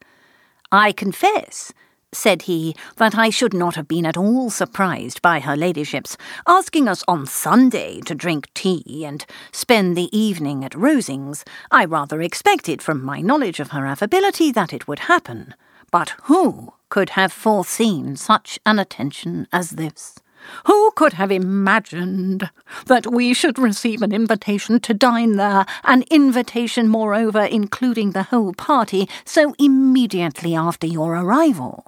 I 0.71 0.91
confess, 0.91 1.73
said 2.13 2.43
he, 2.43 2.75
that 2.97 3.17
I 3.17 3.29
should 3.29 3.53
not 3.53 3.75
have 3.75 3.87
been 3.87 4.05
at 4.05 4.17
all 4.17 4.49
surprised 4.49 5.21
by 5.21 5.39
her 5.39 5.55
ladyship's 5.55 6.17
asking 6.47 6.87
us 6.87 7.03
on 7.07 7.25
Sunday 7.25 7.99
to 8.01 8.15
drink 8.15 8.49
tea 8.53 9.03
and 9.05 9.25
spend 9.51 9.97
the 9.97 10.15
evening 10.17 10.63
at 10.63 10.73
Rosings. 10.73 11.43
I 11.71 11.85
rather 11.85 12.21
expected 12.21 12.81
from 12.81 13.03
my 13.03 13.21
knowledge 13.21 13.59
of 13.59 13.71
her 13.71 13.85
affability 13.85 14.51
that 14.51 14.73
it 14.73 14.87
would 14.87 14.99
happen. 14.99 15.55
But 15.91 16.13
who 16.23 16.73
could 16.89 17.11
have 17.11 17.33
foreseen 17.33 18.15
such 18.15 18.59
an 18.65 18.79
attention 18.79 19.47
as 19.51 19.71
this? 19.71 20.19
Who 20.65 20.91
could 20.91 21.13
have 21.13 21.31
imagined 21.31 22.49
that 22.87 23.11
we 23.11 23.33
should 23.33 23.57
receive 23.57 24.01
an 24.01 24.11
invitation 24.11 24.79
to 24.81 24.93
dine 24.93 25.37
there, 25.37 25.65
an 25.83 26.03
invitation, 26.11 26.87
moreover, 26.87 27.41
including 27.41 28.11
the 28.11 28.23
whole 28.23 28.53
party, 28.53 29.07
so 29.25 29.55
immediately 29.57 30.55
after 30.55 30.87
your 30.87 31.15
arrival? 31.15 31.85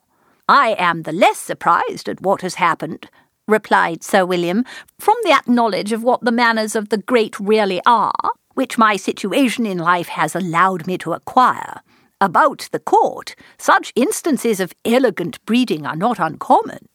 I 0.47 0.75
am 0.77 1.01
the 1.01 1.11
less 1.11 1.39
surprised 1.39 2.07
at 2.07 2.21
what 2.21 2.41
has 2.41 2.55
happened, 2.55 3.09
replied 3.47 4.03
Sir 4.03 4.25
William, 4.25 4.63
from 4.99 5.15
that 5.23 5.47
knowledge 5.47 5.91
of 5.91 6.03
what 6.03 6.21
the 6.21 6.31
manners 6.31 6.75
of 6.75 6.89
the 6.89 6.99
great 6.99 7.39
really 7.39 7.81
are, 7.85 8.13
which 8.53 8.77
my 8.77 8.95
situation 8.95 9.65
in 9.65 9.79
life 9.79 10.09
has 10.09 10.35
allowed 10.35 10.85
me 10.85 10.97
to 10.99 11.13
acquire. 11.13 11.81
About 12.21 12.69
the 12.71 12.79
court, 12.79 13.35
such 13.57 13.91
instances 13.95 14.59
of 14.59 14.73
elegant 14.85 15.43
breeding 15.45 15.85
are 15.85 15.95
not 15.95 16.19
uncommon. 16.19 16.87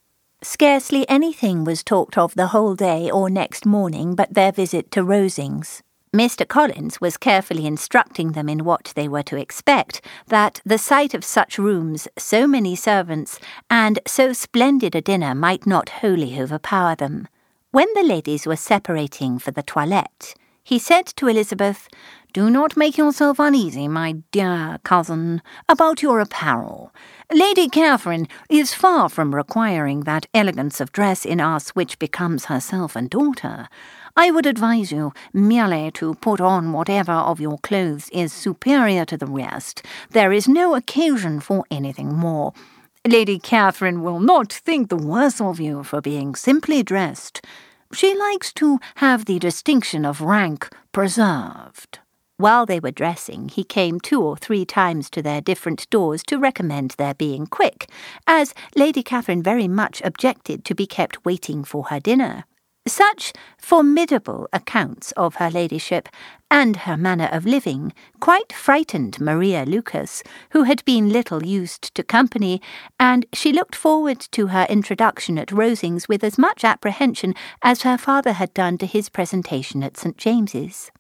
Scarcely 0.43 1.09
anything 1.09 1.65
was 1.65 1.85
talked 1.85 2.17
of 2.17 2.35
the 2.35 2.49
whole 2.49 2.75
day 2.75 3.11
or 3.11 3.29
next 3.29 3.67
morning 3.67 4.15
but 4.15 4.33
their 4.33 4.53
visit 4.53 4.91
to 4.93 5.03
Rosings. 5.03 5.83
Mr. 6.15 6.47
Collins 6.47 7.01
was 7.01 7.17
carefully 7.17 7.67
instructing 7.67 8.33
them 8.33 8.49
in 8.49 8.65
what 8.65 8.93
they 8.97 9.07
were 9.07 9.23
to 9.23 9.37
expect, 9.37 10.05
that 10.27 10.61
the 10.65 10.77
sight 10.77 11.15
of 11.15 11.25
such 11.25 11.57
rooms, 11.57 12.09
so 12.19 12.49
many 12.49 12.75
servants, 12.75 13.39
and 13.71 14.01
so 14.09 14.33
splendid 14.33 14.97
a 14.97 15.01
dinner 15.01 15.37
might 15.37 15.69
not 15.69 15.89
wholly 15.89 16.41
overpower 16.41 16.97
them. 16.97 17.29
When 17.71 17.87
the 17.95 18.03
ladies 18.03 18.45
were 18.45 18.57
separating 18.57 19.39
for 19.39 19.53
the 19.53 19.63
toilette, 19.63 20.35
he 20.63 20.79
said 20.79 21.07
to 21.07 21.29
Elizabeth, 21.29 21.89
Do 22.33 22.51
not 22.51 22.77
make 22.77 22.97
yourself 22.97 23.39
uneasy, 23.39 23.89
my 23.89 24.17
dear 24.31 24.79
cousin, 24.85 25.43
about 25.69 26.03
your 26.03 26.21
apparel. 26.21 26.93
Lady 27.33 27.69
Catherine 27.69 28.29
is 28.49 28.75
far 28.75 29.09
from 29.09 29.35
requiring 29.35 30.01
that 30.01 30.27
elegance 30.35 30.81
of 30.81 30.93
dress 30.93 31.25
in 31.25 31.41
us 31.41 31.71
which 31.71 31.99
becomes 31.99 32.47
herself 32.47 32.95
and 32.97 33.09
daughter. 33.11 33.69
I 34.17 34.31
would 34.31 34.47
advise 34.47 34.91
you 34.93 35.13
merely 35.33 35.91
to 35.93 36.15
put 36.15 36.41
on 36.41 36.73
whatever 36.73 37.13
of 37.13 37.41
your 37.41 37.59
clothes 37.59 38.11
is 38.13 38.33
superior 38.33 39.05
to 39.07 39.17
the 39.17 39.27
rest. 39.27 39.85
There 40.11 40.33
is 40.33 40.49
no 40.49 40.75
occasion 40.75 41.41
for 41.41 41.65
anything 41.71 42.15
more. 42.15 42.53
Lady 43.07 43.39
Catherine 43.39 44.03
will 44.03 44.21
not 44.21 44.53
think 44.53 44.89
the 44.89 44.97
worse 44.97 45.41
of 45.41 45.59
you 45.59 45.83
for 45.83 46.01
being 46.01 46.35
simply 46.35 46.83
dressed. 46.83 47.41
She 47.93 48.15
likes 48.15 48.53
to 48.55 48.79
have 48.97 49.25
the 49.25 49.41
distinction 49.41 50.05
of 50.05 50.21
rank 50.21 50.69
preserved. 50.93 51.99
While 52.37 52.65
they 52.65 52.79
were 52.79 52.93
dressing, 52.93 53.49
he 53.49 53.65
came 53.65 53.99
two 53.99 54.23
or 54.23 54.37
three 54.37 54.65
times 54.65 55.11
to 55.11 55.23
their 55.23 55.41
different 55.41 55.91
doors 55.91 56.23
to 56.29 56.39
recommend 56.39 56.93
their 56.93 57.15
being 57.15 57.47
quick, 57.47 57.91
as 58.27 58.55
Lady 58.77 59.03
Catherine 59.03 59.43
very 59.43 59.69
much 59.69 60.01
objected 60.05 60.65
to 60.65 60.75
be 60.75 60.87
kept 60.87 61.25
waiting 61.25 61.65
for 61.65 61.85
her 61.85 62.01
dinner. 62.01 62.45
Such 62.91 63.33
formidable 63.57 64.49
accounts 64.53 65.13
of 65.13 65.37
her 65.37 65.49
ladyship 65.49 66.09
and 66.51 66.75
her 66.75 66.97
manner 66.97 67.29
of 67.31 67.47
living 67.47 67.93
quite 68.19 68.53
frightened 68.53 69.21
Maria 69.21 69.65
Lucas, 69.65 70.25
who 70.51 70.65
had 70.65 70.85
been 70.85 71.09
little 71.09 71.47
used 71.47 71.95
to 71.95 72.03
company, 72.03 72.61
and 72.99 73.27
she 73.33 73.53
looked 73.53 73.77
forward 73.77 74.19
to 74.33 74.49
her 74.49 74.67
introduction 74.69 75.39
at 75.39 75.53
Rosings 75.53 76.09
with 76.09 76.25
as 76.25 76.37
much 76.37 76.65
apprehension 76.65 77.37
as 77.63 77.83
her 77.83 77.97
father 77.97 78.33
had 78.33 78.53
done 78.55 78.77
to 78.79 78.87
his 78.87 79.09
presentation 79.09 79.85
at 79.85 79.97
St. 79.97 80.17
James's. 80.17 80.91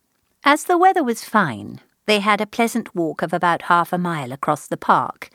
As 0.44 0.64
the 0.64 0.78
weather 0.78 1.02
was 1.02 1.24
fine, 1.24 1.80
they 2.06 2.20
had 2.20 2.40
a 2.40 2.46
pleasant 2.46 2.94
walk 2.94 3.20
of 3.20 3.32
about 3.32 3.62
half 3.62 3.92
a 3.92 3.98
mile 3.98 4.30
across 4.30 4.68
the 4.68 4.76
park. 4.76 5.28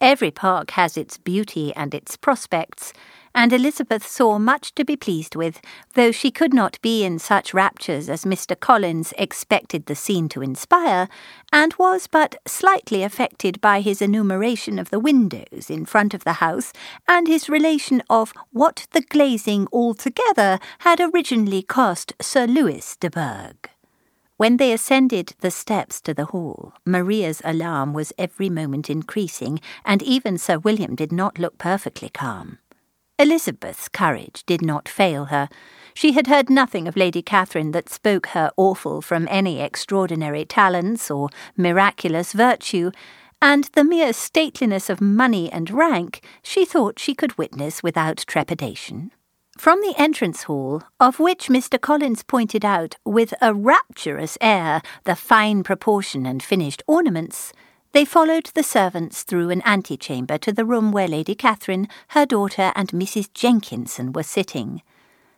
Every 0.00 0.30
park 0.30 0.70
has 0.70 0.96
its 0.96 1.18
beauty 1.18 1.74
and 1.76 1.92
its 1.92 2.16
prospects, 2.16 2.94
and 3.34 3.52
Elizabeth 3.52 4.06
saw 4.06 4.38
much 4.38 4.74
to 4.74 4.84
be 4.84 4.96
pleased 4.96 5.36
with, 5.36 5.60
though 5.94 6.12
she 6.12 6.30
could 6.30 6.52
not 6.52 6.80
be 6.82 7.04
in 7.04 7.18
such 7.18 7.54
raptures 7.54 8.08
as 8.08 8.24
Mr. 8.24 8.58
Collins 8.58 9.12
expected 9.16 9.86
the 9.86 9.94
scene 9.94 10.28
to 10.28 10.42
inspire, 10.42 11.08
and 11.52 11.74
was 11.74 12.06
but 12.06 12.36
slightly 12.46 13.02
affected 13.02 13.60
by 13.60 13.80
his 13.80 14.02
enumeration 14.02 14.78
of 14.78 14.90
the 14.90 15.00
windows 15.00 15.68
in 15.68 15.84
front 15.84 16.14
of 16.14 16.24
the 16.24 16.34
house, 16.34 16.72
and 17.06 17.28
his 17.28 17.48
relation 17.48 18.02
of 18.10 18.32
what 18.52 18.86
the 18.92 19.02
glazing 19.02 19.66
altogether 19.72 20.58
had 20.80 21.00
originally 21.00 21.62
cost 21.62 22.12
Sir 22.20 22.46
Lewis 22.46 22.96
de 22.96 23.10
Bourgh. 23.10 23.70
When 24.36 24.56
they 24.56 24.72
ascended 24.72 25.34
the 25.40 25.50
steps 25.50 26.00
to 26.00 26.14
the 26.14 26.24
hall, 26.24 26.72
Maria's 26.86 27.42
alarm 27.44 27.92
was 27.92 28.12
every 28.16 28.48
moment 28.48 28.88
increasing, 28.88 29.60
and 29.84 30.02
even 30.02 30.38
Sir 30.38 30.58
William 30.58 30.94
did 30.94 31.12
not 31.12 31.38
look 31.38 31.58
perfectly 31.58 32.08
calm. 32.08 32.58
Elizabeth's 33.20 33.86
courage 33.86 34.44
did 34.46 34.62
not 34.62 34.88
fail 34.88 35.26
her. 35.26 35.50
She 35.92 36.12
had 36.12 36.26
heard 36.26 36.48
nothing 36.48 36.88
of 36.88 36.96
Lady 36.96 37.20
Catherine 37.20 37.72
that 37.72 37.90
spoke 37.90 38.28
her 38.28 38.50
awful 38.56 39.02
from 39.02 39.28
any 39.30 39.60
extraordinary 39.60 40.46
talents 40.46 41.10
or 41.10 41.28
miraculous 41.54 42.32
virtue, 42.32 42.90
and 43.42 43.64
the 43.74 43.84
mere 43.84 44.14
stateliness 44.14 44.88
of 44.88 45.02
money 45.02 45.52
and 45.52 45.70
rank 45.70 46.24
she 46.42 46.64
thought 46.64 46.98
she 46.98 47.14
could 47.14 47.36
witness 47.36 47.82
without 47.82 48.24
trepidation. 48.26 49.10
From 49.58 49.82
the 49.82 49.94
entrance 49.98 50.44
hall, 50.44 50.82
of 50.98 51.20
which 51.20 51.48
Mr. 51.48 51.78
Collins 51.78 52.22
pointed 52.22 52.64
out 52.64 52.96
with 53.04 53.34
a 53.42 53.52
rapturous 53.52 54.38
air 54.40 54.80
the 55.04 55.14
fine 55.14 55.62
proportion 55.62 56.24
and 56.24 56.42
finished 56.42 56.82
ornaments, 56.86 57.52
they 57.92 58.04
followed 58.04 58.50
the 58.54 58.62
servants 58.62 59.22
through 59.22 59.50
an 59.50 59.62
antechamber 59.64 60.38
to 60.38 60.52
the 60.52 60.64
room 60.64 60.92
where 60.92 61.08
Lady 61.08 61.34
Catherine, 61.34 61.88
her 62.08 62.24
daughter, 62.24 62.72
and 62.76 62.88
Mrs. 62.90 63.32
Jenkinson 63.34 64.12
were 64.12 64.22
sitting. 64.22 64.82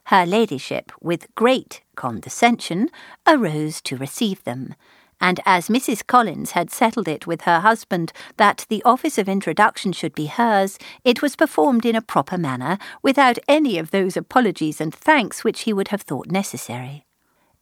Her 0.07 0.27
ladyship, 0.27 0.93
with 1.01 1.33
great 1.35 1.81
condescension, 1.97 2.91
arose 3.27 3.81
to 3.83 3.97
receive 3.97 4.43
them, 4.45 4.75
and 5.21 5.41
as 5.47 5.69
Mrs. 5.69 6.05
Collins 6.05 6.51
had 6.51 6.71
settled 6.71 7.07
it 7.07 7.27
with 7.27 7.43
her 7.43 7.61
husband 7.61 8.13
that 8.37 8.67
the 8.69 8.83
office 8.83 9.17
of 9.19 9.29
introduction 9.29 9.93
should 9.93 10.15
be 10.15 10.27
hers, 10.27 10.79
it 11.05 11.23
was 11.23 11.37
performed 11.37 11.87
in 11.87 11.95
a 11.95 12.03
proper 12.03 12.37
manner, 12.37 12.77
without 13.03 13.39
any 13.47 13.79
of 13.79 13.93
those 13.93 14.17
apologies 14.17 14.81
and 14.81 14.93
thanks 14.93 15.45
which 15.45 15.61
he 15.61 15.73
would 15.73 15.89
have 15.89 16.03
thought 16.03 16.27
necessary. 16.27 17.07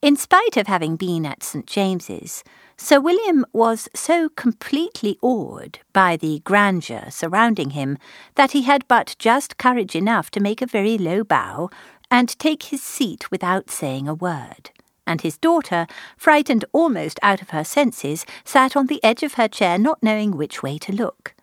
In 0.02 0.16
spite 0.16 0.56
of 0.56 0.66
having 0.66 0.96
been 0.96 1.26
at 1.26 1.42
St. 1.42 1.66
James's, 1.66 2.42
Sir 2.78 2.98
William 2.98 3.44
was 3.52 3.86
so 3.94 4.30
completely 4.30 5.18
awed 5.20 5.80
by 5.92 6.16
the 6.16 6.40
grandeur 6.40 7.10
surrounding 7.10 7.70
him 7.70 7.98
that 8.34 8.52
he 8.52 8.62
had 8.62 8.88
but 8.88 9.14
just 9.18 9.58
courage 9.58 9.94
enough 9.94 10.30
to 10.30 10.40
make 10.40 10.62
a 10.62 10.66
very 10.66 10.96
low 10.96 11.22
bow 11.22 11.68
and 12.10 12.38
take 12.38 12.62
his 12.62 12.82
seat 12.82 13.30
without 13.30 13.68
saying 13.68 14.08
a 14.08 14.14
word. 14.14 14.70
And 15.06 15.20
his 15.20 15.36
daughter, 15.36 15.86
frightened 16.16 16.64
almost 16.72 17.20
out 17.22 17.42
of 17.42 17.50
her 17.50 17.64
senses, 17.64 18.24
sat 18.42 18.74
on 18.74 18.86
the 18.86 19.04
edge 19.04 19.22
of 19.22 19.34
her 19.34 19.48
chair 19.48 19.76
not 19.76 20.02
knowing 20.02 20.34
which 20.34 20.62
way 20.62 20.78
to 20.78 20.92
look. 20.94 21.34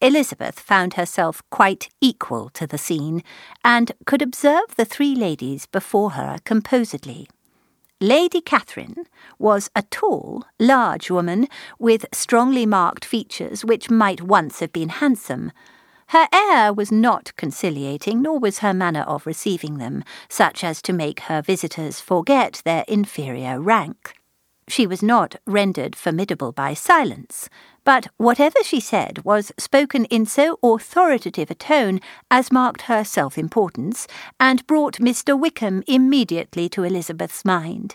Elizabeth 0.00 0.58
found 0.58 0.94
herself 0.94 1.42
quite 1.50 1.90
equal 2.00 2.48
to 2.54 2.66
the 2.66 2.78
scene, 2.78 3.22
and 3.62 3.92
could 4.06 4.22
observe 4.22 4.74
the 4.76 4.86
three 4.86 5.14
ladies 5.14 5.66
before 5.66 6.12
her 6.12 6.38
composedly. 6.44 7.28
Lady 8.00 8.42
Catherine 8.42 9.06
was 9.38 9.70
a 9.74 9.80
tall, 9.80 10.44
large 10.60 11.10
woman 11.10 11.48
with 11.78 12.04
strongly 12.12 12.66
marked 12.66 13.06
features 13.06 13.64
which 13.64 13.88
might 13.88 14.20
once 14.20 14.60
have 14.60 14.70
been 14.70 14.90
handsome. 14.90 15.50
Her 16.08 16.28
air 16.30 16.74
was 16.74 16.92
not 16.92 17.32
conciliating, 17.38 18.20
nor 18.20 18.38
was 18.38 18.58
her 18.58 18.74
manner 18.74 19.00
of 19.00 19.26
receiving 19.26 19.78
them 19.78 20.04
such 20.28 20.62
as 20.62 20.82
to 20.82 20.92
make 20.92 21.20
her 21.20 21.40
visitors 21.40 21.98
forget 21.98 22.60
their 22.66 22.84
inferior 22.86 23.58
rank. 23.62 24.12
She 24.68 24.86
was 24.86 25.02
not 25.02 25.36
rendered 25.46 25.96
formidable 25.96 26.52
by 26.52 26.74
silence, 26.74 27.48
but 27.86 28.08
whatever 28.16 28.58
she 28.64 28.80
said 28.80 29.24
was 29.24 29.52
spoken 29.56 30.06
in 30.06 30.26
so 30.26 30.58
authoritative 30.60 31.52
a 31.52 31.54
tone 31.54 32.00
as 32.32 32.50
marked 32.50 32.82
her 32.82 33.04
self 33.04 33.38
importance, 33.38 34.08
and 34.40 34.66
brought 34.66 34.98
Mr. 34.98 35.38
Wickham 35.38 35.84
immediately 35.86 36.68
to 36.68 36.82
Elizabeth's 36.82 37.44
mind. 37.44 37.94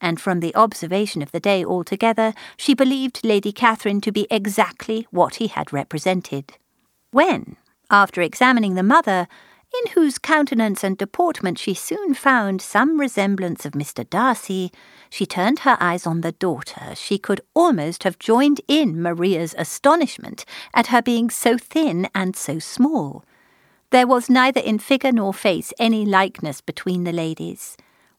And 0.00 0.20
from 0.20 0.40
the 0.40 0.54
observation 0.56 1.22
of 1.22 1.30
the 1.30 1.38
day 1.38 1.64
altogether, 1.64 2.34
she 2.56 2.74
believed 2.74 3.24
Lady 3.24 3.52
Catherine 3.52 4.00
to 4.00 4.10
be 4.10 4.26
exactly 4.28 5.06
what 5.12 5.36
he 5.36 5.46
had 5.46 5.72
represented. 5.72 6.54
When, 7.12 7.56
after 7.92 8.20
examining 8.20 8.74
the 8.74 8.82
mother, 8.82 9.28
in 9.72 9.92
whose 9.92 10.18
countenance 10.18 10.82
and 10.82 10.96
deportment 10.96 11.58
she 11.58 11.74
soon 11.74 12.14
found 12.14 12.60
some 12.62 12.98
resemblance 12.98 13.64
of 13.64 13.72
Mr. 13.72 14.08
Darcy, 14.08 14.72
she 15.10 15.26
turned 15.26 15.60
her 15.60 15.76
eyes 15.80 16.06
on 16.06 16.22
the 16.22 16.32
daughter. 16.32 16.94
She 16.94 17.18
could 17.18 17.40
almost 17.54 18.04
have 18.04 18.18
joined 18.18 18.60
in 18.66 19.00
Maria's 19.00 19.54
astonishment 19.58 20.44
at 20.74 20.88
her 20.88 21.02
being 21.02 21.30
so 21.30 21.58
thin 21.58 22.08
and 22.14 22.34
so 22.34 22.58
small. 22.58 23.24
There 23.90 24.06
was 24.06 24.28
neither 24.28 24.60
in 24.60 24.78
figure 24.78 25.12
nor 25.12 25.32
face 25.32 25.72
any 25.78 26.04
likeness 26.04 26.60
between 26.60 27.04
the 27.04 27.12
ladies. 27.12 27.76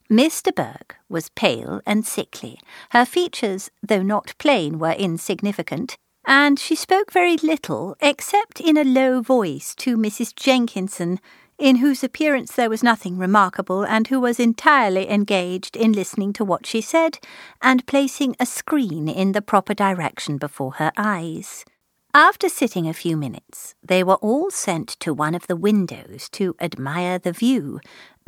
De 0.08 0.52
Bourgh 0.52 0.96
was 1.08 1.28
pale 1.30 1.80
and 1.86 2.04
sickly. 2.04 2.58
Her 2.90 3.04
features, 3.04 3.70
though 3.80 4.02
not 4.02 4.34
plain, 4.38 4.80
were 4.80 4.92
insignificant, 4.92 5.96
and 6.26 6.58
she 6.58 6.74
spoke 6.74 7.12
very 7.12 7.36
little, 7.38 7.96
except 8.00 8.60
in 8.60 8.76
a 8.76 8.84
low 8.84 9.20
voice 9.20 9.74
to 9.76 9.96
Mrs. 9.96 10.34
Jenkinson, 10.34 11.18
in 11.58 11.76
whose 11.76 12.02
appearance 12.02 12.52
there 12.52 12.70
was 12.70 12.82
nothing 12.82 13.18
remarkable, 13.18 13.84
and 13.84 14.08
who 14.08 14.20
was 14.20 14.40
entirely 14.40 15.10
engaged 15.10 15.76
in 15.76 15.92
listening 15.92 16.32
to 16.32 16.44
what 16.44 16.66
she 16.66 16.80
said, 16.80 17.18
and 17.60 17.86
placing 17.86 18.34
a 18.40 18.46
screen 18.46 19.08
in 19.08 19.32
the 19.32 19.42
proper 19.42 19.74
direction 19.74 20.38
before 20.38 20.72
her 20.72 20.92
eyes. 20.96 21.64
After 22.12 22.48
sitting 22.48 22.88
a 22.88 22.92
few 22.92 23.16
minutes, 23.16 23.76
they 23.84 24.02
were 24.02 24.16
all 24.16 24.50
sent 24.50 24.88
to 24.98 25.14
one 25.14 25.32
of 25.32 25.46
the 25.46 25.54
windows 25.54 26.28
to 26.30 26.56
admire 26.60 27.20
the 27.20 27.30
view, 27.32 27.78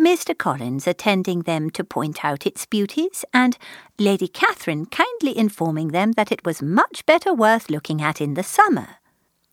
Mr. 0.01 0.38
Collins 0.38 0.87
attending 0.87 1.42
them 1.42 1.68
to 1.71 1.83
point 1.83 2.25
out 2.25 2.47
its 2.47 2.64
beauties, 2.64 3.25
and 3.35 3.59
Lady 3.99 4.29
Catherine 4.29 4.87
kindly 4.87 5.37
informing 5.37 5.88
them 5.88 6.12
that 6.12 6.31
it 6.31 6.45
was 6.45 6.62
much 6.62 7.05
better 7.07 7.35
worth 7.35 7.71
looking 7.71 8.01
at 8.01 8.21
in 8.21 8.35
the 8.35 8.45
summer. 8.45 8.99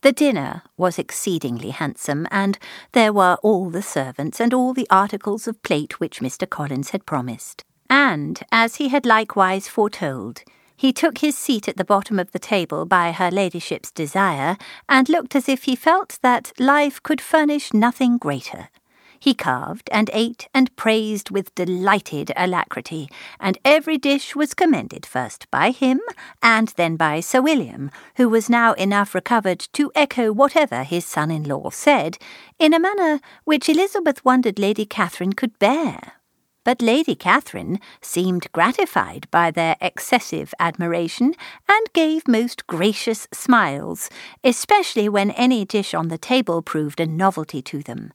The 0.02 0.12
dinner 0.12 0.62
was 0.76 0.96
exceedingly 0.96 1.70
handsome, 1.70 2.28
and 2.30 2.56
there 2.92 3.12
were 3.12 3.36
all 3.42 3.68
the 3.68 3.82
servants 3.82 4.40
and 4.40 4.54
all 4.54 4.72
the 4.72 4.88
articles 4.90 5.48
of 5.48 5.60
plate 5.64 5.98
which 5.98 6.20
Mr. 6.20 6.48
Collins 6.48 6.90
had 6.90 7.04
promised. 7.04 7.64
And, 7.90 8.40
as 8.52 8.76
he 8.76 8.90
had 8.90 9.04
likewise 9.04 9.66
foretold, 9.66 10.44
he 10.80 10.94
took 10.94 11.18
his 11.18 11.36
seat 11.36 11.68
at 11.68 11.76
the 11.76 11.84
bottom 11.84 12.18
of 12.18 12.32
the 12.32 12.38
table 12.38 12.86
by 12.86 13.12
her 13.12 13.30
ladyship's 13.30 13.90
desire, 13.90 14.56
and 14.88 15.10
looked 15.10 15.36
as 15.36 15.46
if 15.46 15.64
he 15.64 15.76
felt 15.76 16.18
that 16.22 16.52
life 16.58 17.02
could 17.02 17.20
furnish 17.20 17.74
nothing 17.74 18.16
greater. 18.16 18.70
He 19.18 19.34
carved 19.34 19.90
and 19.92 20.08
ate 20.14 20.48
and 20.54 20.74
praised 20.76 21.28
with 21.28 21.54
delighted 21.54 22.32
alacrity, 22.34 23.10
and 23.38 23.58
every 23.62 23.98
dish 23.98 24.34
was 24.34 24.54
commended 24.54 25.04
first 25.04 25.50
by 25.50 25.70
him 25.70 26.00
and 26.42 26.68
then 26.68 26.96
by 26.96 27.20
Sir 27.20 27.42
William, 27.42 27.90
who 28.16 28.30
was 28.30 28.48
now 28.48 28.72
enough 28.72 29.14
recovered 29.14 29.60
to 29.74 29.92
echo 29.94 30.32
whatever 30.32 30.82
his 30.82 31.04
son 31.04 31.30
in 31.30 31.44
law 31.44 31.68
said, 31.68 32.16
in 32.58 32.72
a 32.72 32.80
manner 32.80 33.20
which 33.44 33.68
Elizabeth 33.68 34.24
wondered 34.24 34.58
Lady 34.58 34.86
Catherine 34.86 35.34
could 35.34 35.58
bear. 35.58 36.14
But 36.62 36.82
Lady 36.82 37.14
Catherine 37.14 37.80
seemed 38.02 38.52
gratified 38.52 39.26
by 39.30 39.50
their 39.50 39.76
excessive 39.80 40.52
admiration 40.60 41.34
and 41.66 41.92
gave 41.94 42.28
most 42.28 42.66
gracious 42.66 43.26
smiles, 43.32 44.10
especially 44.44 45.08
when 45.08 45.30
any 45.30 45.64
dish 45.64 45.94
on 45.94 46.08
the 46.08 46.18
table 46.18 46.60
proved 46.60 47.00
a 47.00 47.06
novelty 47.06 47.62
to 47.62 47.82
them. 47.82 48.12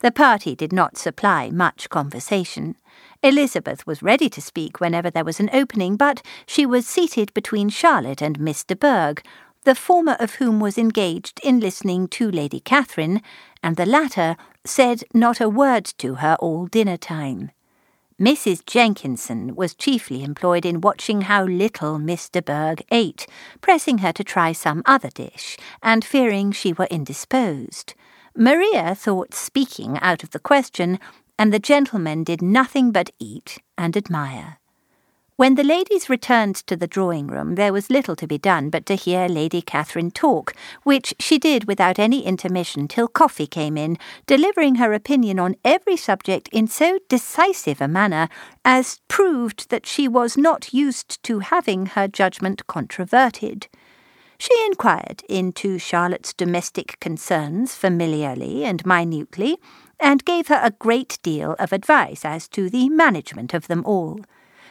The 0.00 0.10
party 0.10 0.54
did 0.54 0.72
not 0.72 0.96
supply 0.96 1.50
much 1.50 1.90
conversation. 1.90 2.76
Elizabeth 3.22 3.86
was 3.86 4.02
ready 4.02 4.30
to 4.30 4.40
speak 4.40 4.80
whenever 4.80 5.10
there 5.10 5.24
was 5.24 5.38
an 5.38 5.50
opening, 5.52 5.96
but 5.96 6.22
she 6.46 6.64
was 6.64 6.86
seated 6.86 7.32
between 7.34 7.68
Charlotte 7.68 8.22
and 8.22 8.40
Miss 8.40 8.64
de 8.64 8.76
Bourgh, 8.76 9.22
the 9.64 9.74
former 9.74 10.16
of 10.20 10.34
whom 10.36 10.58
was 10.58 10.78
engaged 10.78 11.38
in 11.42 11.60
listening 11.60 12.08
to 12.08 12.30
Lady 12.30 12.60
Catherine, 12.60 13.20
and 13.62 13.76
the 13.76 13.86
latter 13.86 14.36
said 14.64 15.04
not 15.12 15.40
a 15.40 15.50
word 15.50 15.84
to 15.98 16.16
her 16.16 16.36
all 16.40 16.66
dinner 16.66 16.96
time. 16.96 17.50
Mrs. 18.20 18.64
Jenkinson 18.64 19.56
was 19.56 19.74
chiefly 19.74 20.22
employed 20.22 20.64
in 20.64 20.80
watching 20.80 21.22
how 21.22 21.44
little 21.44 21.98
de 21.98 22.42
Bourgh 22.42 22.80
ate, 22.92 23.26
pressing 23.60 23.98
her 23.98 24.12
to 24.12 24.22
try 24.22 24.52
some 24.52 24.84
other 24.86 25.10
dish, 25.10 25.56
and 25.82 26.04
fearing 26.04 26.52
she 26.52 26.72
were 26.72 26.86
indisposed. 26.92 27.94
Maria 28.36 28.94
thought 28.94 29.34
speaking 29.34 29.98
out 29.98 30.22
of 30.22 30.30
the 30.30 30.38
question, 30.38 31.00
and 31.36 31.52
the 31.52 31.58
gentlemen 31.58 32.22
did 32.22 32.40
nothing 32.40 32.92
but 32.92 33.10
eat 33.18 33.58
and 33.76 33.96
admire. 33.96 34.58
When 35.36 35.56
the 35.56 35.64
ladies 35.64 36.08
returned 36.08 36.54
to 36.68 36.76
the 36.76 36.86
drawing 36.86 37.26
room, 37.26 37.56
there 37.56 37.72
was 37.72 37.90
little 37.90 38.14
to 38.14 38.26
be 38.28 38.38
done 38.38 38.70
but 38.70 38.86
to 38.86 38.94
hear 38.94 39.26
Lady 39.26 39.60
Catherine 39.60 40.12
talk, 40.12 40.54
which 40.84 41.12
she 41.18 41.38
did 41.40 41.64
without 41.64 41.98
any 41.98 42.24
intermission 42.24 42.86
till 42.86 43.08
coffee 43.08 43.48
came 43.48 43.76
in, 43.76 43.98
delivering 44.28 44.76
her 44.76 44.92
opinion 44.92 45.40
on 45.40 45.56
every 45.64 45.96
subject 45.96 46.48
in 46.52 46.68
so 46.68 47.00
decisive 47.08 47.80
a 47.80 47.88
manner 47.88 48.28
as 48.64 49.00
proved 49.08 49.70
that 49.70 49.86
she 49.86 50.06
was 50.06 50.36
not 50.36 50.72
used 50.72 51.20
to 51.24 51.40
having 51.40 51.86
her 51.86 52.06
judgment 52.06 52.68
controverted. 52.68 53.66
She 54.38 54.54
inquired 54.66 55.24
into 55.28 55.78
Charlotte's 55.80 56.32
domestic 56.32 57.00
concerns 57.00 57.74
familiarly 57.74 58.64
and 58.64 58.86
minutely, 58.86 59.58
and 59.98 60.24
gave 60.24 60.46
her 60.46 60.60
a 60.62 60.70
great 60.70 61.18
deal 61.24 61.56
of 61.58 61.72
advice 61.72 62.24
as 62.24 62.46
to 62.50 62.70
the 62.70 62.88
management 62.88 63.52
of 63.52 63.66
them 63.66 63.82
all, 63.84 64.20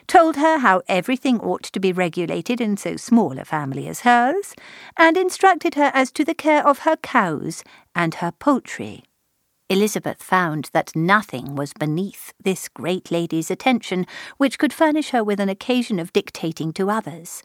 told 0.08 0.36
her 0.38 0.60
how 0.60 0.82
everything 0.88 1.40
ought 1.40 1.64
to 1.64 1.80
be 1.80 1.92
regulated 1.92 2.62
in 2.62 2.78
so 2.78 2.96
small 2.96 3.38
a 3.40 3.46
family 3.46 3.88
as 3.88 4.02
hers, 4.02 4.54
and 4.98 5.18
instructed 5.18 5.76
her 5.76 5.92
as 5.94 6.12
to 6.12 6.26
the 6.26 6.36
care 6.36 6.66
of 6.68 6.80
her 6.80 6.96
cows 6.98 7.64
and 7.96 8.16
her 8.16 8.32
poultry. 8.32 9.04
Elizabeth 9.70 10.22
found 10.22 10.70
that 10.74 10.96
nothing 10.96 11.56
was 11.56 11.74
beneath 11.74 12.34
this 12.44 12.68
great 12.68 13.10
lady's 13.12 13.50
attention 13.50 14.06
which 14.38 14.60
could 14.60 14.74
furnish 14.74 15.10
her 15.10 15.24
with 15.24 15.40
an 15.40 15.50
occasion 15.50 16.00
of 16.00 16.14
dictating 16.14 16.72
to 16.74 16.90
others. 16.90 17.42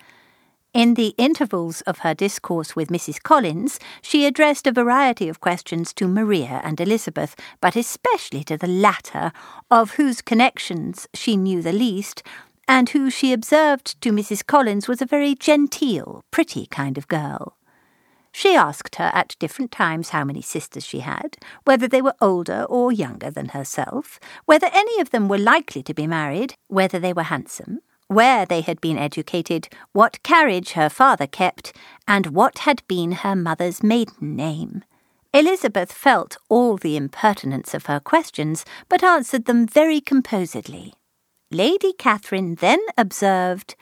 In 0.75 0.95
the 0.95 1.15
intervals 1.17 1.81
of 1.83 2.01
her 2.01 2.13
discourse 2.13 2.77
with 2.77 2.91
Mrs. 2.91 3.23
Collins, 3.23 3.81
she 4.03 4.27
addressed 4.27 4.67
a 4.67 4.73
variety 4.73 5.29
of 5.29 5.41
questions 5.41 5.95
to 5.95 6.07
Maria 6.07 6.61
and 6.63 6.79
Elizabeth, 6.79 7.35
but 7.63 7.75
especially 7.75 8.45
to 8.45 8.59
the 8.59 8.67
latter, 8.67 9.33
of 9.71 9.93
whose 9.93 10.21
connections 10.21 11.09
she 11.15 11.37
knew 11.37 11.63
the 11.63 11.73
least, 11.73 12.23
and 12.69 12.91
who 12.91 13.09
she 13.09 13.33
observed 13.33 14.01
to 14.03 14.13
Mrs. 14.13 14.47
Collins 14.47 14.87
was 14.87 15.01
a 15.01 15.07
very 15.07 15.35
genteel, 15.35 16.23
pretty 16.31 16.67
kind 16.67 16.99
of 16.99 17.09
girl. 17.09 17.57
She 18.31 18.55
asked 18.55 18.97
her 18.97 19.11
at 19.15 19.37
different 19.41 19.73
times 19.73 20.11
how 20.11 20.23
many 20.23 20.43
sisters 20.43 20.85
she 20.85 21.01
had, 21.01 21.39
whether 21.65 21.89
they 21.89 22.03
were 22.03 22.15
older 22.21 22.65
or 22.69 22.93
younger 22.93 23.31
than 23.31 23.49
herself, 23.49 24.21
whether 24.45 24.69
any 24.73 25.01
of 25.01 25.11
them 25.11 25.29
were 25.29 25.39
likely 25.39 25.83
to 25.83 25.95
be 25.95 26.07
married, 26.07 26.55
whether 26.69 27.01
they 27.01 27.15
were 27.15 27.25
handsome, 27.25 27.81
where 28.07 28.45
they 28.45 28.61
had 28.61 28.81
been 28.81 28.99
educated, 28.99 29.69
what 29.93 30.23
carriage 30.23 30.73
her 30.73 30.91
father 30.91 31.27
kept, 31.27 31.75
and 32.07 32.29
what 32.29 32.59
had 32.61 32.87
been 32.87 33.13
her 33.13 33.35
mother's 33.35 33.83
maiden 33.83 34.37
name. 34.37 34.85
Elizabeth 35.33 35.91
felt 35.91 36.37
all 36.49 36.77
the 36.77 36.97
impertinence 36.97 37.75
of 37.75 37.87
her 37.87 37.99
questions, 37.99 38.65
but 38.89 39.03
answered 39.03 39.47
them 39.47 39.67
very 39.67 40.01
composedly. 40.01 40.95
Lady 41.51 41.95
Catherine 41.95 42.57
then 42.57 42.81
observed, 42.97 43.75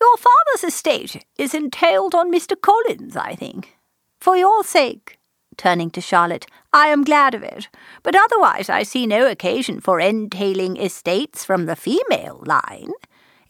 Your 0.00 0.16
father's 0.16 0.64
estate 0.64 1.24
is 1.36 1.54
entailed 1.54 2.14
on 2.14 2.32
Mr. 2.32 2.60
Collins, 2.60 3.16
I 3.16 3.34
think. 3.34 3.76
For 4.20 4.36
your 4.36 4.62
sake, 4.62 5.18
turning 5.56 5.90
to 5.90 6.00
Charlotte, 6.00 6.46
I 6.72 6.86
am 6.86 7.02
glad 7.02 7.34
of 7.34 7.42
it, 7.42 7.68
but 8.04 8.14
otherwise 8.14 8.68
I 8.68 8.84
see 8.84 9.06
no 9.06 9.26
occasion 9.26 9.80
for 9.80 9.98
entailing 9.98 10.76
estates 10.76 11.44
from 11.44 11.66
the 11.66 11.74
female 11.74 12.42
line. 12.46 12.92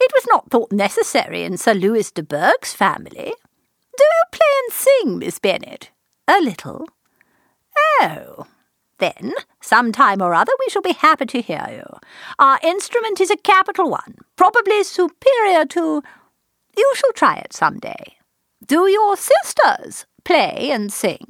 It 0.01 0.12
was 0.14 0.27
not 0.29 0.51
thought 0.51 0.73
necessary 0.73 1.44
in 1.44 1.59
Sir 1.59 1.75
Lewis 1.75 2.11
de 2.11 2.23
Bourgh's 2.23 2.73
family. 2.73 3.35
Do 3.99 4.05
you 4.05 4.23
play 4.33 4.53
and 4.64 4.73
sing, 4.73 5.18
Miss 5.18 5.38
Bennet? 5.38 5.90
A 6.27 6.40
little. 6.40 6.87
Oh, 8.01 8.46
then, 9.01 9.33
some 9.61 9.91
time 9.91 10.23
or 10.23 10.35
other 10.35 10.53
we 10.61 10.71
shall 10.71 10.83
be 10.83 10.93
happy 10.93 11.27
to 11.27 11.41
hear 11.41 11.67
you. 11.71 11.99
Our 12.39 12.59
instrument 12.63 13.21
is 13.21 13.31
a 13.31 13.37
capital 13.37 13.91
one, 13.91 14.17
probably 14.37 14.85
superior 14.85 15.65
to. 15.67 16.03
You 16.77 16.93
shall 16.95 17.13
try 17.13 17.37
it 17.37 17.53
some 17.53 17.79
day. 17.79 18.19
Do 18.65 18.87
your 18.89 19.17
sisters 19.17 20.07
play 20.25 20.71
and 20.71 20.93
sing? 20.93 21.27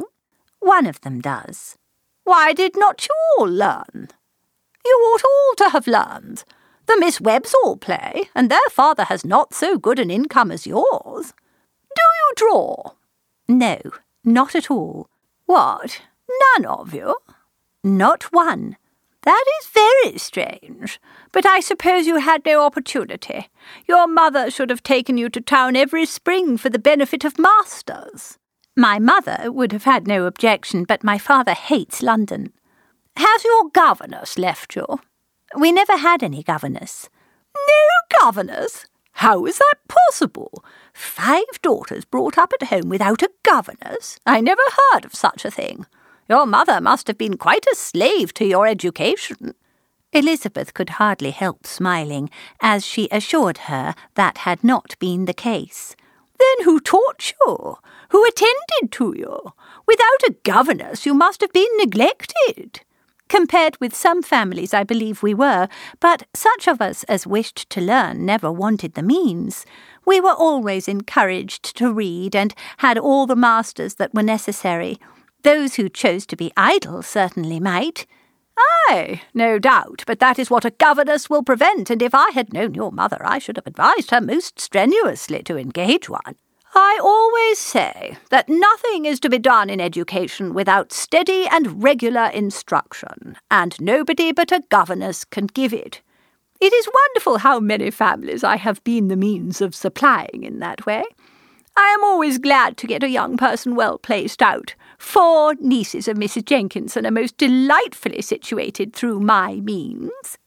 One 0.59 0.87
of 0.87 1.01
them 1.01 1.21
does. 1.21 1.79
Why 2.25 2.53
did 2.53 2.77
not 2.77 3.07
you 3.09 3.15
all 3.39 3.47
learn? 3.47 4.09
You 4.85 4.93
ought 4.93 5.25
all 5.25 5.55
to 5.57 5.71
have 5.71 5.87
learned. 5.87 6.45
The 6.87 6.99
Miss 6.99 7.21
Webbs 7.21 7.55
all 7.65 7.77
play, 7.77 8.29
and 8.35 8.51
their 8.51 8.69
father 8.71 9.05
has 9.05 9.25
not 9.25 9.55
so 9.55 9.79
good 9.79 9.99
an 9.99 10.11
income 10.11 10.51
as 10.51 10.67
yours. 10.67 11.33
Do 11.95 12.03
you 12.03 12.33
draw? 12.37 12.93
No, 13.49 13.79
not 14.25 14.55
at 14.55 14.71
all. 14.71 15.09
What? 15.47 16.01
None 16.57 16.67
of 16.67 16.95
you? 16.95 17.17
Not 17.83 18.25
one. 18.33 18.77
That 19.23 19.45
is 19.61 19.69
very 19.69 20.19
strange. 20.19 21.01
But 21.33 21.47
I 21.47 21.61
suppose 21.61 22.07
you 22.07 22.19
had 22.19 22.45
no 22.45 22.63
opportunity. 22.63 23.49
Your 23.87 24.07
mother 24.07 24.51
should 24.51 24.71
have 24.71 24.83
taken 24.83 25.19
you 25.19 25.29
to 25.31 25.41
town 25.41 25.77
every 25.77 26.07
spring 26.07 26.57
for 26.57 26.71
the 26.71 26.79
benefit 26.79 27.25
of 27.25 27.39
masters. 27.39 28.39
My 28.77 28.99
mother 28.99 29.53
would 29.53 29.73
have 29.73 29.85
had 29.85 30.07
no 30.07 30.25
objection, 30.27 30.85
but 30.85 31.05
my 31.05 31.19
father 31.19 31.53
hates 31.53 32.03
London. 32.03 32.53
Has 33.17 33.45
your 33.45 33.69
governess 33.71 34.39
left 34.39 34.75
you? 34.75 34.87
We 35.57 35.73
never 35.73 35.97
had 35.97 36.23
any 36.23 36.43
governess. 36.43 37.09
No 37.55 38.19
governess? 38.21 38.87
How 39.13 39.45
is 39.45 39.59
that 39.59 39.75
possible? 39.89 40.65
Five 40.95 41.61
daughters 41.61 42.05
brought 42.05 42.39
up 42.39 42.53
at 42.59 42.69
home 42.69 42.89
without 42.89 43.23
a 43.23 43.31
governess? 43.43 44.19
I 44.25 44.41
never 44.41 44.63
heard 44.93 45.05
of 45.05 45.15
such 45.15 45.45
a 45.45 45.51
thing. 45.51 45.85
Your 46.31 46.47
mother 46.47 46.81
must 46.81 47.09
have 47.09 47.19
been 47.19 47.37
quite 47.37 47.67
a 47.73 47.75
slave 47.75 48.33
to 48.35 48.45
your 48.45 48.69
education. 48.69 49.53
Elizabeth 50.13 50.73
could 50.75 50.91
hardly 50.91 51.33
help 51.33 51.67
smiling 51.67 52.31
as 52.61 52.87
she 52.87 53.09
assured 53.11 53.59
her 53.67 53.97
that 54.15 54.39
had 54.39 54.63
not 54.63 54.95
been 55.01 55.25
the 55.25 55.35
case. 55.35 55.97
Then 56.39 56.65
who 56.65 56.79
taught 56.79 57.33
you? 57.45 57.79
Who 58.11 58.25
attended 58.25 58.93
to 58.93 59.13
you? 59.19 59.55
Without 59.89 60.23
a 60.29 60.37
governess, 60.45 61.05
you 61.05 61.15
must 61.15 61.41
have 61.41 61.53
been 61.53 61.77
neglected. 61.79 62.83
Compared 63.29 63.81
with 63.81 63.93
some 63.93 64.23
families, 64.23 64.73
I 64.73 64.85
believe 64.85 65.25
we 65.25 65.35
were, 65.35 65.67
but 65.99 66.29
such 66.33 66.69
of 66.69 66.81
us 66.81 67.03
as 67.05 67.27
wished 67.27 67.69
to 67.71 67.81
learn 67.81 68.25
never 68.25 68.53
wanted 68.53 68.95
the 68.95 69.03
means. 69.03 69.67
We 70.07 70.21
were 70.21 70.35
always 70.35 70.87
encouraged 70.87 71.77
to 71.79 71.93
read 71.93 72.37
and 72.37 72.55
had 72.77 72.99
all 72.99 73.27
the 73.27 73.35
masters 73.35 73.95
that 73.95 74.15
were 74.15 74.23
necessary. 74.23 75.01
Those 75.43 75.77
who 75.77 75.89
chose 75.89 76.27
to 76.27 76.37
be 76.37 76.53
idle 76.57 77.03
certainly 77.03 77.61
might. 77.61 78.07
Ay, 78.89 79.23
no 79.33 79.59
doubt, 79.59 80.05
but 80.07 80.19
that 80.21 80.39
is 80.39 80.51
what 80.51 80.65
a 80.65 80.71
governess 80.71 81.31
will 81.31 81.43
prevent, 81.43 81.89
and 81.89 82.03
if 82.03 82.15
I 82.15 82.31
had 82.31 82.53
known 82.53 82.75
your 82.75 82.93
mother, 82.93 83.19
I 83.25 83.39
should 83.39 83.57
have 83.57 83.67
advised 83.67 84.11
her 84.11 84.21
most 84.21 84.61
strenuously 84.61 85.43
to 85.45 85.57
engage 85.57 86.09
one. 86.09 86.37
I 86.75 87.01
always 87.03 87.59
say 87.59 88.19
that 88.31 88.49
nothing 88.49 89.05
is 89.05 89.19
to 89.21 89.31
be 89.31 89.39
done 89.39 89.71
in 89.71 89.81
education 89.81 90.55
without 90.55 90.93
steady 90.93 91.47
and 91.51 91.83
regular 91.83 92.27
instruction, 92.27 93.37
and 93.51 93.81
nobody 93.81 94.33
but 94.33 94.53
a 94.53 94.63
governess 94.69 95.25
can 95.25 95.47
give 95.47 95.73
it. 95.73 96.03
It 96.61 96.73
is 96.73 96.89
wonderful 96.93 97.39
how 97.39 97.59
many 97.59 97.91
families 97.91 98.45
I 98.45 98.57
have 98.57 98.85
been 98.85 99.09
the 99.09 99.17
means 99.17 99.61
of 99.61 99.75
supplying 99.75 100.45
in 100.45 100.59
that 100.59 100.85
way. 100.85 101.03
I 101.77 101.95
am 101.99 102.05
always 102.05 102.39
glad 102.39 102.77
to 102.79 102.87
get 102.87 103.03
a 103.03 103.09
young 103.09 103.37
person 103.37 103.75
well 103.75 103.99
placed 103.99 104.43
out. 104.43 104.75
Four 104.99 105.55
nieces 105.61 106.09
of 106.09 106.17
Mrs. 106.17 106.45
Jenkinson 106.45 107.07
are 107.07 107.11
most 107.11 107.37
delightfully 107.37 108.23
situated 108.23 108.93
through 108.93 109.21
my 109.21 109.55
means. 109.57 110.39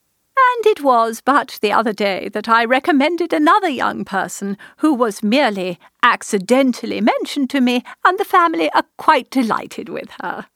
And 0.56 0.66
it 0.66 0.84
was 0.84 1.22
but 1.22 1.60
the 1.62 1.72
other 1.72 1.94
day 1.94 2.30
that 2.30 2.50
I 2.50 2.66
recommended 2.66 3.34
another 3.34 3.70
young 3.70 4.04
person 4.04 4.58
who 4.78 4.94
was 4.94 5.24
merely 5.24 5.80
accidentally 6.02 7.02
mentioned 7.02 7.50
to 7.52 7.62
me, 7.62 7.84
and 8.04 8.18
the 8.18 8.26
family 8.26 8.70
are 8.72 8.84
quite 8.98 9.30
delighted 9.30 9.90
with 9.90 10.10
her. 10.22 10.48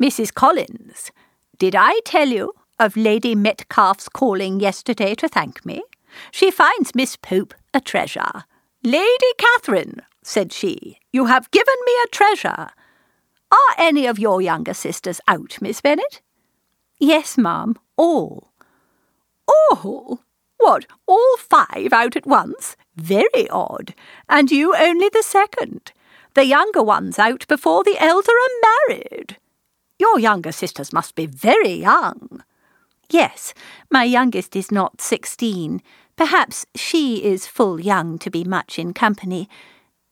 Mrs. 0.00 0.32
Collins, 0.32 1.10
did 1.58 1.74
I 1.76 2.00
tell 2.04 2.28
you 2.28 2.52
of 2.78 2.96
Lady 2.96 3.34
Metcalfe's 3.34 4.08
calling 4.08 4.60
yesterday 4.60 5.14
to 5.16 5.28
thank 5.28 5.64
me? 5.64 5.82
She 6.30 6.50
finds 6.50 6.94
Miss 6.94 7.16
Pope 7.16 7.54
a 7.72 7.80
treasure. 7.80 8.44
Lady 8.82 9.32
Catherine, 9.38 10.02
said 10.30 10.52
she, 10.52 10.98
you 11.12 11.26
have 11.26 11.50
given 11.50 11.74
me 11.84 11.92
a 12.04 12.08
treasure. 12.08 12.68
Are 13.50 13.74
any 13.76 14.06
of 14.06 14.18
your 14.18 14.40
younger 14.40 14.74
sisters 14.74 15.20
out, 15.26 15.58
Miss 15.60 15.80
Bennet? 15.80 16.22
Yes, 17.00 17.36
ma'am, 17.36 17.74
all. 17.96 18.52
All? 19.48 20.20
What, 20.58 20.86
all 21.06 21.36
five 21.38 21.92
out 21.92 22.14
at 22.14 22.26
once? 22.26 22.76
Very 22.94 23.48
odd. 23.50 23.94
And 24.28 24.52
you 24.52 24.76
only 24.76 25.08
the 25.08 25.24
second. 25.24 25.92
The 26.34 26.44
younger 26.44 26.82
ones 26.82 27.18
out 27.18 27.44
before 27.48 27.82
the 27.82 27.98
elder 27.98 28.30
are 28.30 28.88
married. 28.88 29.36
Your 29.98 30.20
younger 30.20 30.52
sisters 30.52 30.92
must 30.92 31.16
be 31.16 31.26
very 31.26 31.72
young. 31.72 32.44
Yes, 33.10 33.52
my 33.90 34.04
youngest 34.04 34.54
is 34.54 34.70
not 34.70 35.00
sixteen. 35.00 35.82
Perhaps 36.14 36.66
she 36.76 37.24
is 37.24 37.48
full 37.48 37.80
young 37.80 38.18
to 38.18 38.30
be 38.30 38.44
much 38.44 38.78
in 38.78 38.94
company. 38.94 39.48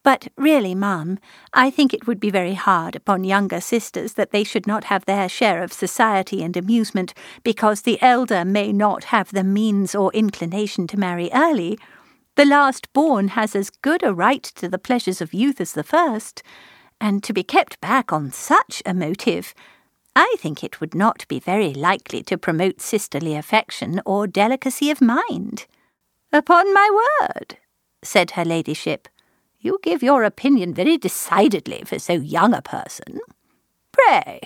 But 0.05 0.29
really, 0.37 0.75
ma'am, 0.75 1.19
I 1.53 1.71
think 1.71 1.93
it 1.93 2.07
would 2.07 2.21
be 2.21 2.31
very 2.31 2.55
hard 2.55 2.95
upon 2.95 3.25
younger 3.25 3.61
sisters 3.61 4.15
that 4.15 4.31
they 4.31 4.45
should 4.45 4.67
not 4.67 4.85
have 4.85 5.05
their 5.05 5.29
share 5.29 5.63
of 5.63 5.73
society 5.73 6.43
and 6.43 6.57
amusement 6.57 7.15
because 7.43 7.83
the 7.83 8.01
elder 8.01 8.45
may 8.45 8.73
not 8.73 9.05
have 9.05 9.33
the 9.33 9.45
means 9.45 9.95
or 9.95 10.13
inclination 10.13 10.87
to 10.89 10.99
marry 10.99 11.31
early. 11.35 11.79
The 12.37 12.45
last 12.45 12.93
born 12.93 13.29
has 13.29 13.57
as 13.57 13.71
good 13.71 14.03
a 14.05 14.15
right 14.15 14.45
to 14.45 14.69
the 14.69 14.79
pleasures 14.79 15.21
of 15.21 15.35
youth 15.35 15.61
as 15.61 15.73
the 15.73 15.83
first, 15.83 16.43
and 17.01 17.23
to 17.25 17.33
be 17.33 17.43
kept 17.43 17.81
back 17.81 18.13
on 18.13 18.31
such 18.31 18.83
a 18.87 18.95
motive, 18.95 19.55
I 20.15 20.37
think 20.39 20.63
it 20.63 20.81
would 20.81 20.95
not 20.95 21.27
be 21.29 21.39
very 21.39 21.75
likely 21.75 22.23
to 22.25 22.39
promote 22.39 22.81
sisterly 22.81 23.35
affection 23.35 24.01
or 24.07 24.27
delicacy 24.27 24.91
of 24.91 25.01
mind. 25.01 25.67
Upon 26.33 26.73
my 26.73 27.05
word, 27.21 27.59
said 28.03 28.33
her 28.33 28.45
ladyship. 28.45 29.09
You 29.61 29.79
give 29.83 30.05
your 30.05 30.23
opinion 30.23 30.73
very 30.73 30.97
decidedly 30.97 31.83
for 31.85 31.99
so 31.99 32.13
young 32.13 32.55
a 32.55 32.63
person. 32.63 33.19
Pray, 33.91 34.41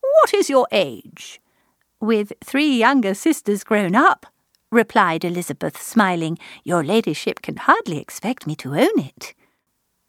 what 0.00 0.34
is 0.34 0.50
your 0.50 0.66
age? 0.72 1.40
With 2.00 2.32
three 2.44 2.76
younger 2.76 3.14
sisters 3.14 3.62
grown 3.62 3.94
up, 3.94 4.26
replied 4.72 5.24
Elizabeth, 5.24 5.80
smiling, 5.80 6.38
your 6.64 6.82
ladyship 6.82 7.40
can 7.40 7.56
hardly 7.56 7.98
expect 7.98 8.46
me 8.46 8.56
to 8.56 8.74
own 8.74 8.98
it. 8.98 9.34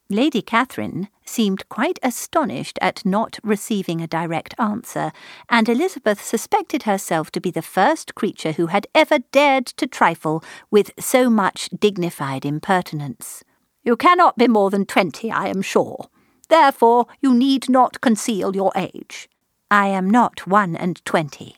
Lady 0.10 0.42
Catherine 0.42 1.08
seemed 1.24 1.70
quite 1.70 2.00
astonished 2.02 2.80
at 2.82 3.06
not 3.06 3.38
receiving 3.44 4.02
a 4.02 4.08
direct 4.08 4.56
answer, 4.58 5.12
and 5.48 5.70
Elizabeth 5.70 6.24
suspected 6.24 6.84
herself 6.84 7.30
to 7.30 7.40
be 7.40 7.52
the 7.52 7.62
first 7.62 8.16
creature 8.16 8.54
who 8.54 8.68
had 8.68 8.88
ever 8.96 9.20
dared 9.32 9.68
to 9.68 9.86
trifle 9.86 10.44
with 10.72 10.90
so 10.98 11.30
much 11.30 11.70
dignified 11.70 12.44
impertinence. 12.44 13.44
You 13.90 13.98
cannot 13.98 14.38
be 14.38 14.48
more 14.48 14.70
than 14.70 14.86
twenty, 14.86 15.32
I 15.32 15.48
am 15.48 15.64
sure. 15.64 16.10
Therefore, 16.48 17.08
you 17.22 17.34
need 17.34 17.68
not 17.68 18.02
conceal 18.02 18.56
your 18.56 18.72
age. 18.76 19.28
I 19.72 19.88
am 19.88 20.08
not 20.08 20.46
one 20.46 20.76
and 20.76 21.04
twenty. 21.06 21.56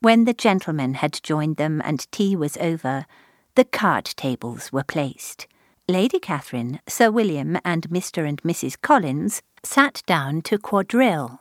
When 0.00 0.24
the 0.24 0.32
gentlemen 0.32 0.94
had 0.94 1.20
joined 1.22 1.58
them 1.58 1.82
and 1.84 2.10
tea 2.10 2.36
was 2.36 2.56
over, 2.56 3.04
the 3.54 3.66
card 3.66 4.06
tables 4.06 4.72
were 4.72 4.82
placed. 4.82 5.46
Lady 5.86 6.18
Catherine, 6.18 6.80
Sir 6.88 7.10
William, 7.10 7.58
and 7.66 7.90
Mr. 7.90 8.26
and 8.26 8.42
Mrs. 8.42 8.80
Collins 8.80 9.42
sat 9.62 10.02
down 10.06 10.40
to 10.40 10.56
quadrille, 10.56 11.40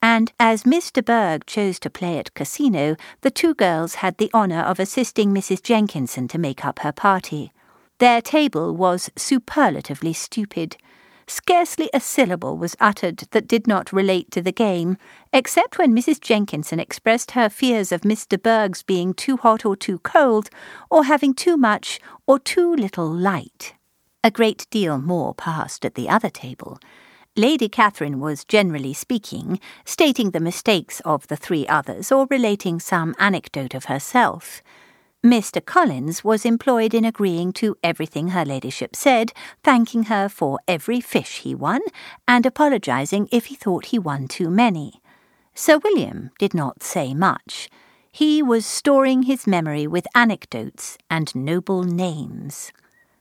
and 0.00 0.32
as 0.38 0.62
de 0.62 1.02
Bourgh 1.02 1.44
chose 1.46 1.80
to 1.80 1.90
play 1.90 2.16
at 2.16 2.34
casino, 2.34 2.94
the 3.22 3.30
two 3.32 3.54
girls 3.54 3.96
had 3.96 4.18
the 4.18 4.30
honour 4.32 4.60
of 4.60 4.78
assisting 4.78 5.34
Mrs. 5.34 5.60
Jenkinson 5.60 6.28
to 6.28 6.38
make 6.38 6.64
up 6.64 6.78
her 6.78 6.92
party. 6.92 7.52
Their 8.00 8.22
table 8.22 8.74
was 8.74 9.10
superlatively 9.14 10.14
stupid. 10.14 10.78
Scarcely 11.26 11.90
a 11.92 12.00
syllable 12.00 12.56
was 12.56 12.74
uttered 12.80 13.24
that 13.32 13.46
did 13.46 13.66
not 13.66 13.92
relate 13.92 14.30
to 14.30 14.40
the 14.40 14.52
game, 14.52 14.96
except 15.34 15.76
when 15.76 15.94
Mrs. 15.94 16.18
Jenkinson 16.18 16.80
expressed 16.80 17.32
her 17.32 17.50
fears 17.50 17.92
of 17.92 18.00
de 18.00 18.38
Bourgh's 18.38 18.82
being 18.82 19.12
too 19.12 19.36
hot 19.36 19.66
or 19.66 19.76
too 19.76 19.98
cold, 19.98 20.48
or 20.90 21.04
having 21.04 21.34
too 21.34 21.58
much 21.58 22.00
or 22.26 22.38
too 22.38 22.74
little 22.74 23.12
light. 23.12 23.74
A 24.24 24.30
great 24.30 24.66
deal 24.70 24.96
more 24.96 25.34
passed 25.34 25.84
at 25.84 25.94
the 25.94 26.08
other 26.08 26.30
table. 26.30 26.78
Lady 27.36 27.68
Catherine 27.68 28.18
was 28.18 28.46
generally 28.46 28.94
speaking, 28.94 29.60
stating 29.84 30.30
the 30.30 30.40
mistakes 30.40 31.00
of 31.04 31.26
the 31.28 31.36
three 31.36 31.66
others 31.68 32.10
or 32.10 32.26
relating 32.30 32.80
some 32.80 33.14
anecdote 33.18 33.74
of 33.74 33.84
herself. 33.84 34.62
Mr. 35.24 35.62
Collins 35.62 36.24
was 36.24 36.46
employed 36.46 36.94
in 36.94 37.04
agreeing 37.04 37.52
to 37.52 37.76
everything 37.82 38.28
her 38.28 38.42
ladyship 38.42 38.96
said, 38.96 39.32
thanking 39.62 40.04
her 40.04 40.30
for 40.30 40.58
every 40.66 40.98
fish 40.98 41.40
he 41.40 41.54
won, 41.54 41.82
and 42.26 42.46
apologising 42.46 43.28
if 43.30 43.46
he 43.46 43.54
thought 43.54 43.86
he 43.86 43.98
won 43.98 44.26
too 44.26 44.48
many. 44.48 45.02
Sir 45.54 45.78
William 45.84 46.30
did 46.38 46.54
not 46.54 46.82
say 46.82 47.12
much. 47.12 47.68
He 48.10 48.42
was 48.42 48.64
storing 48.64 49.24
his 49.24 49.46
memory 49.46 49.86
with 49.86 50.06
anecdotes 50.14 50.96
and 51.10 51.34
noble 51.34 51.84
names. 51.84 52.72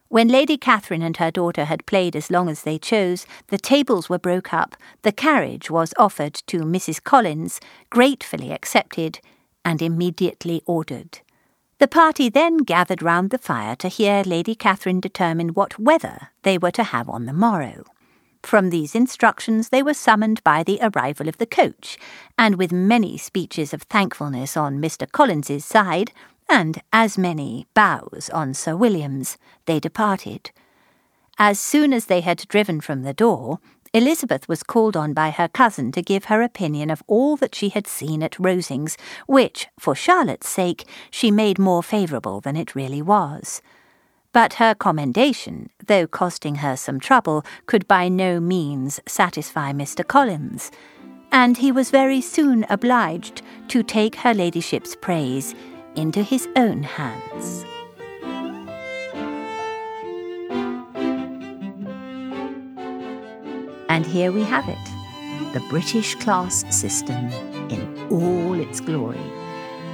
When 0.07 0.29
Lady 0.29 0.57
Catherine 0.57 1.03
and 1.03 1.17
her 1.17 1.31
daughter 1.31 1.65
had 1.65 1.85
played 1.85 2.15
as 2.15 2.31
long 2.31 2.47
as 2.47 2.63
they 2.63 2.79
chose, 2.79 3.27
the 3.47 3.57
tables 3.57 4.07
were 4.09 4.17
broke 4.17 4.53
up, 4.53 4.77
the 5.01 5.11
carriage 5.11 5.69
was 5.69 5.93
offered 5.97 6.33
to 6.47 6.59
Mrs. 6.59 7.03
Collins, 7.03 7.59
gratefully 7.89 8.53
accepted, 8.53 9.19
and 9.65 9.81
immediately 9.81 10.63
ordered. 10.65 11.19
The 11.79 11.87
party 11.87 12.27
then 12.27 12.57
gathered 12.57 13.01
round 13.01 13.29
the 13.29 13.37
fire 13.37 13.73
to 13.77 13.87
hear 13.87 14.21
Lady 14.25 14.53
Catherine 14.53 14.99
determine 14.99 15.49
what 15.53 15.79
weather 15.79 16.27
they 16.43 16.57
were 16.57 16.71
to 16.71 16.83
have 16.83 17.07
on 17.07 17.25
the 17.25 17.31
morrow. 17.31 17.85
From 18.43 18.69
these 18.69 18.95
instructions 18.95 19.69
they 19.69 19.81
were 19.81 19.93
summoned 19.93 20.43
by 20.43 20.61
the 20.61 20.79
arrival 20.81 21.29
of 21.29 21.37
the 21.37 21.45
coach, 21.45 21.97
and 22.37 22.55
with 22.55 22.73
many 22.73 23.17
speeches 23.17 23.73
of 23.73 23.83
thankfulness 23.83 24.57
on 24.57 24.81
Mr. 24.81 25.09
Collins's 25.09 25.63
side, 25.63 26.11
and 26.49 26.81
as 26.91 27.17
many 27.17 27.65
bows 27.73 28.29
on 28.33 28.53
Sir 28.53 28.75
William's, 28.75 29.37
they 29.65 29.79
departed. 29.79 30.51
As 31.37 31.61
soon 31.61 31.93
as 31.93 32.07
they 32.07 32.19
had 32.19 32.45
driven 32.49 32.81
from 32.81 33.03
the 33.03 33.13
door, 33.13 33.59
Elizabeth 33.93 34.47
was 34.47 34.61
called 34.61 34.95
on 34.95 35.13
by 35.13 35.31
her 35.31 35.47
cousin 35.47 35.91
to 35.91 36.01
give 36.01 36.25
her 36.25 36.41
opinion 36.41 36.91
of 36.91 37.01
all 37.07 37.35
that 37.37 37.55
she 37.55 37.69
had 37.69 37.87
seen 37.87 38.21
at 38.21 38.33
Rosings, 38.33 38.97
which, 39.25 39.67
for 39.79 39.95
Charlotte's 39.95 40.47
sake, 40.47 40.87
she 41.09 41.31
made 41.31 41.57
more 41.57 41.81
favourable 41.81 42.39
than 42.39 42.55
it 42.55 42.75
really 42.75 43.01
was. 43.01 43.61
But 44.31 44.53
her 44.53 44.75
commendation, 44.75 45.71
though 45.87 46.05
costing 46.05 46.55
her 46.55 46.75
some 46.75 46.99
trouble, 46.99 47.43
could 47.65 47.87
by 47.87 48.09
no 48.09 48.39
means 48.39 48.99
satisfy 49.07 49.73
Mr. 49.73 50.07
Collins, 50.07 50.69
and 51.31 51.57
he 51.57 51.71
was 51.71 51.89
very 51.89 52.21
soon 52.21 52.67
obliged 52.69 53.41
to 53.69 53.81
take 53.81 54.17
her 54.17 54.35
ladyship's 54.35 54.95
praise 54.95 55.55
into 55.95 56.21
his 56.21 56.47
own 56.55 56.83
hands. 56.83 57.65
And 63.99 64.05
here 64.05 64.31
we 64.31 64.43
have 64.43 64.69
it 64.69 64.77
the 65.51 65.59
British 65.67 66.15
class 66.15 66.63
system 66.73 67.27
in 67.69 68.07
all 68.09 68.53
its 68.53 68.79
glory. 68.79 69.19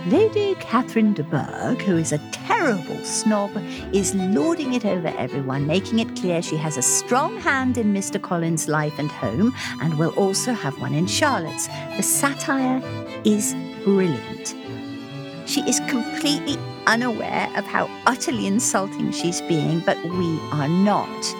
Lady 0.05 0.53
Catherine 0.59 1.13
de 1.13 1.23
Bourgh, 1.23 1.81
who 1.81 1.97
is 1.97 2.11
a 2.11 2.19
terrible 2.31 3.03
snob, 3.03 3.49
is 3.91 4.13
lording 4.13 4.73
it 4.75 4.85
over 4.85 5.07
everyone, 5.07 5.65
making 5.65 5.97
it 5.97 6.15
clear 6.15 6.43
she 6.43 6.55
has 6.55 6.77
a 6.77 6.83
strong 6.83 7.39
hand 7.39 7.79
in 7.79 7.95
Mr. 7.95 8.21
Collins' 8.21 8.67
life 8.67 8.99
and 8.99 9.09
home, 9.09 9.51
and 9.81 9.97
will 9.97 10.13
also 10.17 10.53
have 10.53 10.79
one 10.79 10.93
in 10.93 11.07
Charlotte's. 11.07 11.67
The 11.97 12.03
satire 12.03 12.83
is 13.23 13.55
brilliant. 13.83 14.53
She 15.47 15.61
is 15.61 15.79
completely 15.87 16.59
unaware 16.85 17.49
of 17.57 17.65
how 17.65 17.89
utterly 18.05 18.45
insulting 18.45 19.11
she's 19.11 19.41
being, 19.41 19.79
but 19.79 19.97
we 20.03 20.39
are 20.51 20.67
not. 20.67 21.35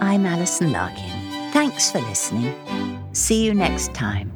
I'm 0.00 0.26
Alison 0.26 0.72
Larkin. 0.72 1.10
Thanks 1.52 1.90
for 1.90 2.00
listening. 2.00 2.54
See 3.12 3.44
you 3.44 3.54
next 3.54 3.94
time. 3.94 4.30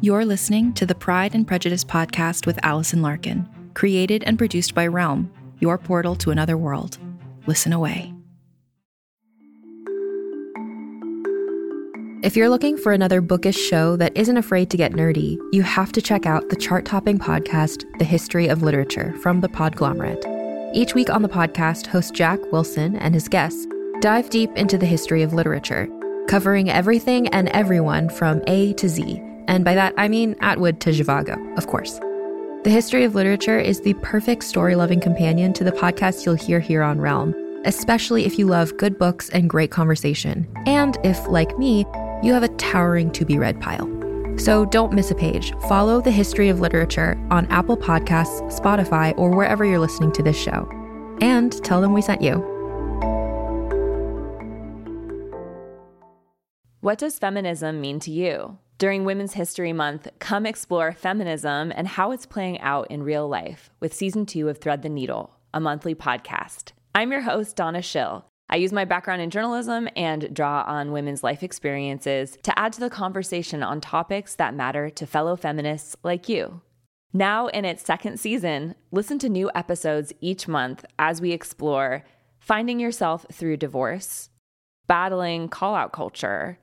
You're 0.00 0.24
listening 0.24 0.72
to 0.74 0.86
the 0.86 0.94
Pride 0.94 1.34
and 1.34 1.46
Prejudice 1.46 1.84
podcast 1.84 2.46
with 2.46 2.58
Alison 2.62 3.02
Larkin, 3.02 3.46
created 3.74 4.24
and 4.24 4.38
produced 4.38 4.74
by 4.74 4.86
Realm, 4.86 5.30
your 5.58 5.76
portal 5.76 6.16
to 6.16 6.30
another 6.30 6.56
world. 6.56 6.96
Listen 7.46 7.74
away. 7.74 8.14
If 12.22 12.36
you're 12.36 12.48
looking 12.48 12.78
for 12.78 12.92
another 12.92 13.20
bookish 13.20 13.58
show 13.58 13.96
that 13.96 14.16
isn't 14.16 14.36
afraid 14.36 14.70
to 14.70 14.76
get 14.76 14.92
nerdy, 14.92 15.38
you 15.52 15.62
have 15.62 15.92
to 15.92 16.02
check 16.02 16.24
out 16.24 16.48
the 16.48 16.56
chart 16.56 16.84
topping 16.86 17.18
podcast, 17.18 17.84
The 17.98 18.04
History 18.04 18.48
of 18.48 18.62
Literature, 18.62 19.14
from 19.22 19.40
the 19.40 19.48
Podglomerate. 19.48 20.29
Each 20.72 20.94
week 20.94 21.10
on 21.10 21.22
the 21.22 21.28
podcast, 21.28 21.88
host 21.88 22.14
Jack 22.14 22.38
Wilson 22.52 22.94
and 22.96 23.12
his 23.12 23.26
guests 23.26 23.66
dive 24.00 24.30
deep 24.30 24.50
into 24.56 24.78
the 24.78 24.86
history 24.86 25.22
of 25.24 25.32
literature, 25.32 25.88
covering 26.28 26.70
everything 26.70 27.26
and 27.28 27.48
everyone 27.48 28.08
from 28.08 28.40
A 28.46 28.72
to 28.74 28.88
Z. 28.88 29.20
And 29.48 29.64
by 29.64 29.74
that, 29.74 29.94
I 29.96 30.06
mean 30.06 30.36
Atwood 30.40 30.80
to 30.82 30.90
Zhivago, 30.90 31.58
of 31.58 31.66
course. 31.66 31.98
The 32.62 32.70
History 32.70 33.02
of 33.02 33.16
Literature 33.16 33.58
is 33.58 33.80
the 33.80 33.94
perfect 33.94 34.44
story 34.44 34.76
loving 34.76 35.00
companion 35.00 35.52
to 35.54 35.64
the 35.64 35.72
podcast 35.72 36.24
you'll 36.24 36.36
hear 36.36 36.60
here 36.60 36.84
on 36.84 37.00
Realm, 37.00 37.34
especially 37.64 38.24
if 38.24 38.38
you 38.38 38.46
love 38.46 38.76
good 38.76 38.96
books 38.96 39.28
and 39.30 39.50
great 39.50 39.72
conversation, 39.72 40.46
and 40.66 40.98
if, 41.02 41.26
like 41.26 41.58
me, 41.58 41.84
you 42.22 42.32
have 42.32 42.44
a 42.44 42.56
towering 42.58 43.10
to 43.12 43.24
be 43.24 43.38
read 43.38 43.60
pile. 43.60 43.99
So 44.38 44.64
don't 44.64 44.92
miss 44.92 45.10
a 45.10 45.14
page. 45.14 45.52
Follow 45.68 46.00
the 46.00 46.10
history 46.10 46.48
of 46.48 46.60
literature 46.60 47.18
on 47.30 47.46
Apple 47.46 47.76
Podcasts, 47.76 48.40
Spotify, 48.52 49.16
or 49.18 49.34
wherever 49.34 49.64
you're 49.64 49.78
listening 49.78 50.12
to 50.12 50.22
this 50.22 50.36
show. 50.40 50.68
And 51.20 51.52
tell 51.64 51.80
them 51.80 51.92
we 51.92 52.02
sent 52.02 52.22
you. 52.22 52.44
What 56.80 56.98
does 56.98 57.18
feminism 57.18 57.80
mean 57.80 58.00
to 58.00 58.10
you? 58.10 58.58
During 58.78 59.04
Women's 59.04 59.34
History 59.34 59.74
Month, 59.74 60.08
come 60.18 60.46
explore 60.46 60.92
feminism 60.92 61.70
and 61.76 61.86
how 61.86 62.12
it's 62.12 62.24
playing 62.24 62.58
out 62.60 62.90
in 62.90 63.02
real 63.02 63.28
life 63.28 63.68
with 63.80 63.92
season 63.92 64.24
two 64.24 64.48
of 64.48 64.56
Thread 64.56 64.80
the 64.80 64.88
Needle, 64.88 65.36
a 65.52 65.60
monthly 65.60 65.94
podcast. 65.94 66.72
I'm 66.94 67.12
your 67.12 67.20
host, 67.20 67.56
Donna 67.56 67.82
Schill. 67.82 68.29
I 68.52 68.56
use 68.56 68.72
my 68.72 68.84
background 68.84 69.22
in 69.22 69.30
journalism 69.30 69.88
and 69.94 70.34
draw 70.34 70.64
on 70.66 70.90
women's 70.90 71.22
life 71.22 71.44
experiences 71.44 72.36
to 72.42 72.58
add 72.58 72.72
to 72.72 72.80
the 72.80 72.90
conversation 72.90 73.62
on 73.62 73.80
topics 73.80 74.34
that 74.34 74.56
matter 74.56 74.90
to 74.90 75.06
fellow 75.06 75.36
feminists 75.36 75.94
like 76.02 76.28
you. 76.28 76.60
Now, 77.12 77.46
in 77.46 77.64
its 77.64 77.84
second 77.84 78.18
season, 78.18 78.74
listen 78.90 79.20
to 79.20 79.28
new 79.28 79.52
episodes 79.54 80.12
each 80.20 80.48
month 80.48 80.84
as 80.98 81.20
we 81.20 81.30
explore 81.30 82.04
finding 82.40 82.80
yourself 82.80 83.24
through 83.32 83.56
divorce, 83.56 84.30
battling 84.88 85.48
call 85.48 85.76
out 85.76 85.92
culture, 85.92 86.58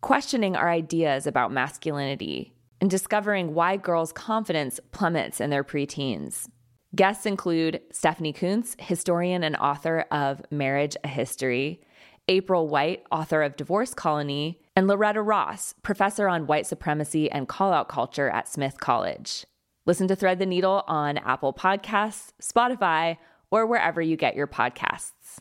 questioning 0.00 0.56
our 0.56 0.68
ideas 0.68 1.24
about 1.24 1.52
masculinity, 1.52 2.52
and 2.80 2.90
discovering 2.90 3.54
why 3.54 3.76
girls' 3.76 4.12
confidence 4.12 4.80
plummets 4.90 5.40
in 5.40 5.50
their 5.50 5.64
preteens. 5.64 6.48
Guests 6.94 7.26
include 7.26 7.82
Stephanie 7.92 8.32
Coontz, 8.32 8.74
historian 8.80 9.44
and 9.44 9.56
author 9.56 10.06
of 10.10 10.40
Marriage 10.50 10.96
a 11.04 11.08
History, 11.08 11.82
April 12.28 12.66
White, 12.68 13.04
author 13.12 13.42
of 13.42 13.56
Divorce 13.56 13.92
Colony, 13.92 14.58
and 14.74 14.86
Loretta 14.86 15.20
Ross, 15.20 15.74
professor 15.82 16.28
on 16.28 16.46
white 16.46 16.66
supremacy 16.66 17.30
and 17.30 17.46
call 17.46 17.72
out 17.72 17.88
culture 17.88 18.30
at 18.30 18.48
Smith 18.48 18.80
College. 18.80 19.44
Listen 19.84 20.08
to 20.08 20.16
Thread 20.16 20.38
the 20.38 20.46
Needle 20.46 20.82
on 20.86 21.18
Apple 21.18 21.52
Podcasts, 21.52 22.32
Spotify, 22.42 23.18
or 23.50 23.66
wherever 23.66 24.00
you 24.00 24.16
get 24.16 24.34
your 24.34 24.46
podcasts. 24.46 25.40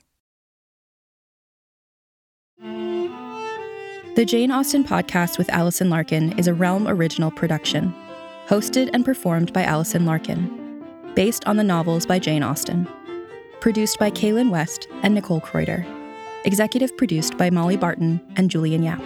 The 4.16 4.26
Jane 4.26 4.52
Austen 4.52 4.84
podcast 4.84 5.38
with 5.38 5.50
Alison 5.50 5.90
Larkin 5.90 6.38
is 6.40 6.48
a 6.48 6.54
Realm 6.54 6.88
original 6.88 7.32
production, 7.32 7.94
hosted 8.48 8.90
and 8.94 9.06
performed 9.06 9.54
by 9.54 9.64
Alison 9.64 10.06
Larkin 10.06 10.66
based 11.17 11.47
on 11.47 11.58
the 11.58 11.63
novels 11.63 12.06
by 12.06 12.19
Jane 12.19 12.43
Austen. 12.43 12.88
Produced 13.60 13.97
by 13.97 14.12
Kaylin 14.12 14.51
West 14.51 14.88
and 15.01 15.15
Nicole 15.15 15.41
Kreuter. 15.41 15.84
Executive 16.45 16.95
produced 16.95 17.39
by 17.39 17.49
Molly 17.49 17.75
Barton 17.75 18.21
and 18.36 18.51
Julian 18.51 18.84
Yap. 18.84 19.01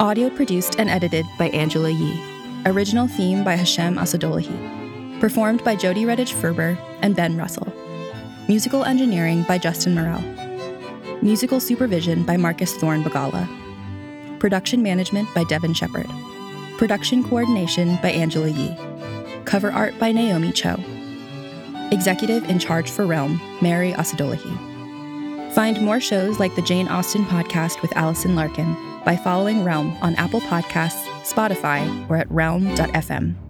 Audio 0.00 0.28
produced 0.30 0.80
and 0.80 0.90
edited 0.90 1.24
by 1.38 1.48
Angela 1.50 1.90
Yee. 1.90 2.20
Original 2.66 3.06
theme 3.06 3.44
by 3.44 3.54
Hashem 3.54 3.98
Asadolahi. 3.98 5.20
Performed 5.20 5.62
by 5.62 5.76
Jody 5.76 6.02
Redditch 6.06 6.32
Ferber 6.32 6.76
and 7.02 7.14
Ben 7.14 7.36
Russell. 7.36 7.72
Musical 8.48 8.82
engineering 8.82 9.44
by 9.46 9.58
Justin 9.58 9.94
Morell. 9.94 10.24
Musical 11.22 11.60
supervision 11.60 12.24
by 12.24 12.36
Marcus 12.36 12.74
Thorne 12.74 13.04
Bagala. 13.04 13.48
Production 14.40 14.82
management 14.82 15.32
by 15.36 15.44
Devin 15.44 15.72
Shepard. 15.72 16.10
Production 16.78 17.22
coordination 17.22 17.96
by 18.02 18.10
Angela 18.10 18.48
Yee. 18.48 18.76
Cover 19.44 19.70
art 19.70 19.98
by 19.98 20.12
Naomi 20.12 20.52
Cho. 20.52 20.76
Executive 21.90 22.48
in 22.48 22.58
charge 22.58 22.90
for 22.90 23.06
Realm, 23.06 23.40
Mary 23.60 23.92
Asadolahi. 23.92 25.52
Find 25.52 25.80
more 25.80 26.00
shows 26.00 26.40
like 26.40 26.54
the 26.56 26.62
Jane 26.62 26.88
Austen 26.88 27.24
podcast 27.26 27.80
with 27.82 27.96
Alison 27.96 28.34
Larkin 28.34 28.74
by 29.04 29.16
following 29.16 29.62
Realm 29.62 29.96
on 30.02 30.14
Apple 30.16 30.40
Podcasts, 30.40 31.04
Spotify, 31.22 32.10
or 32.10 32.16
at 32.16 32.30
realm.fm. 32.30 33.43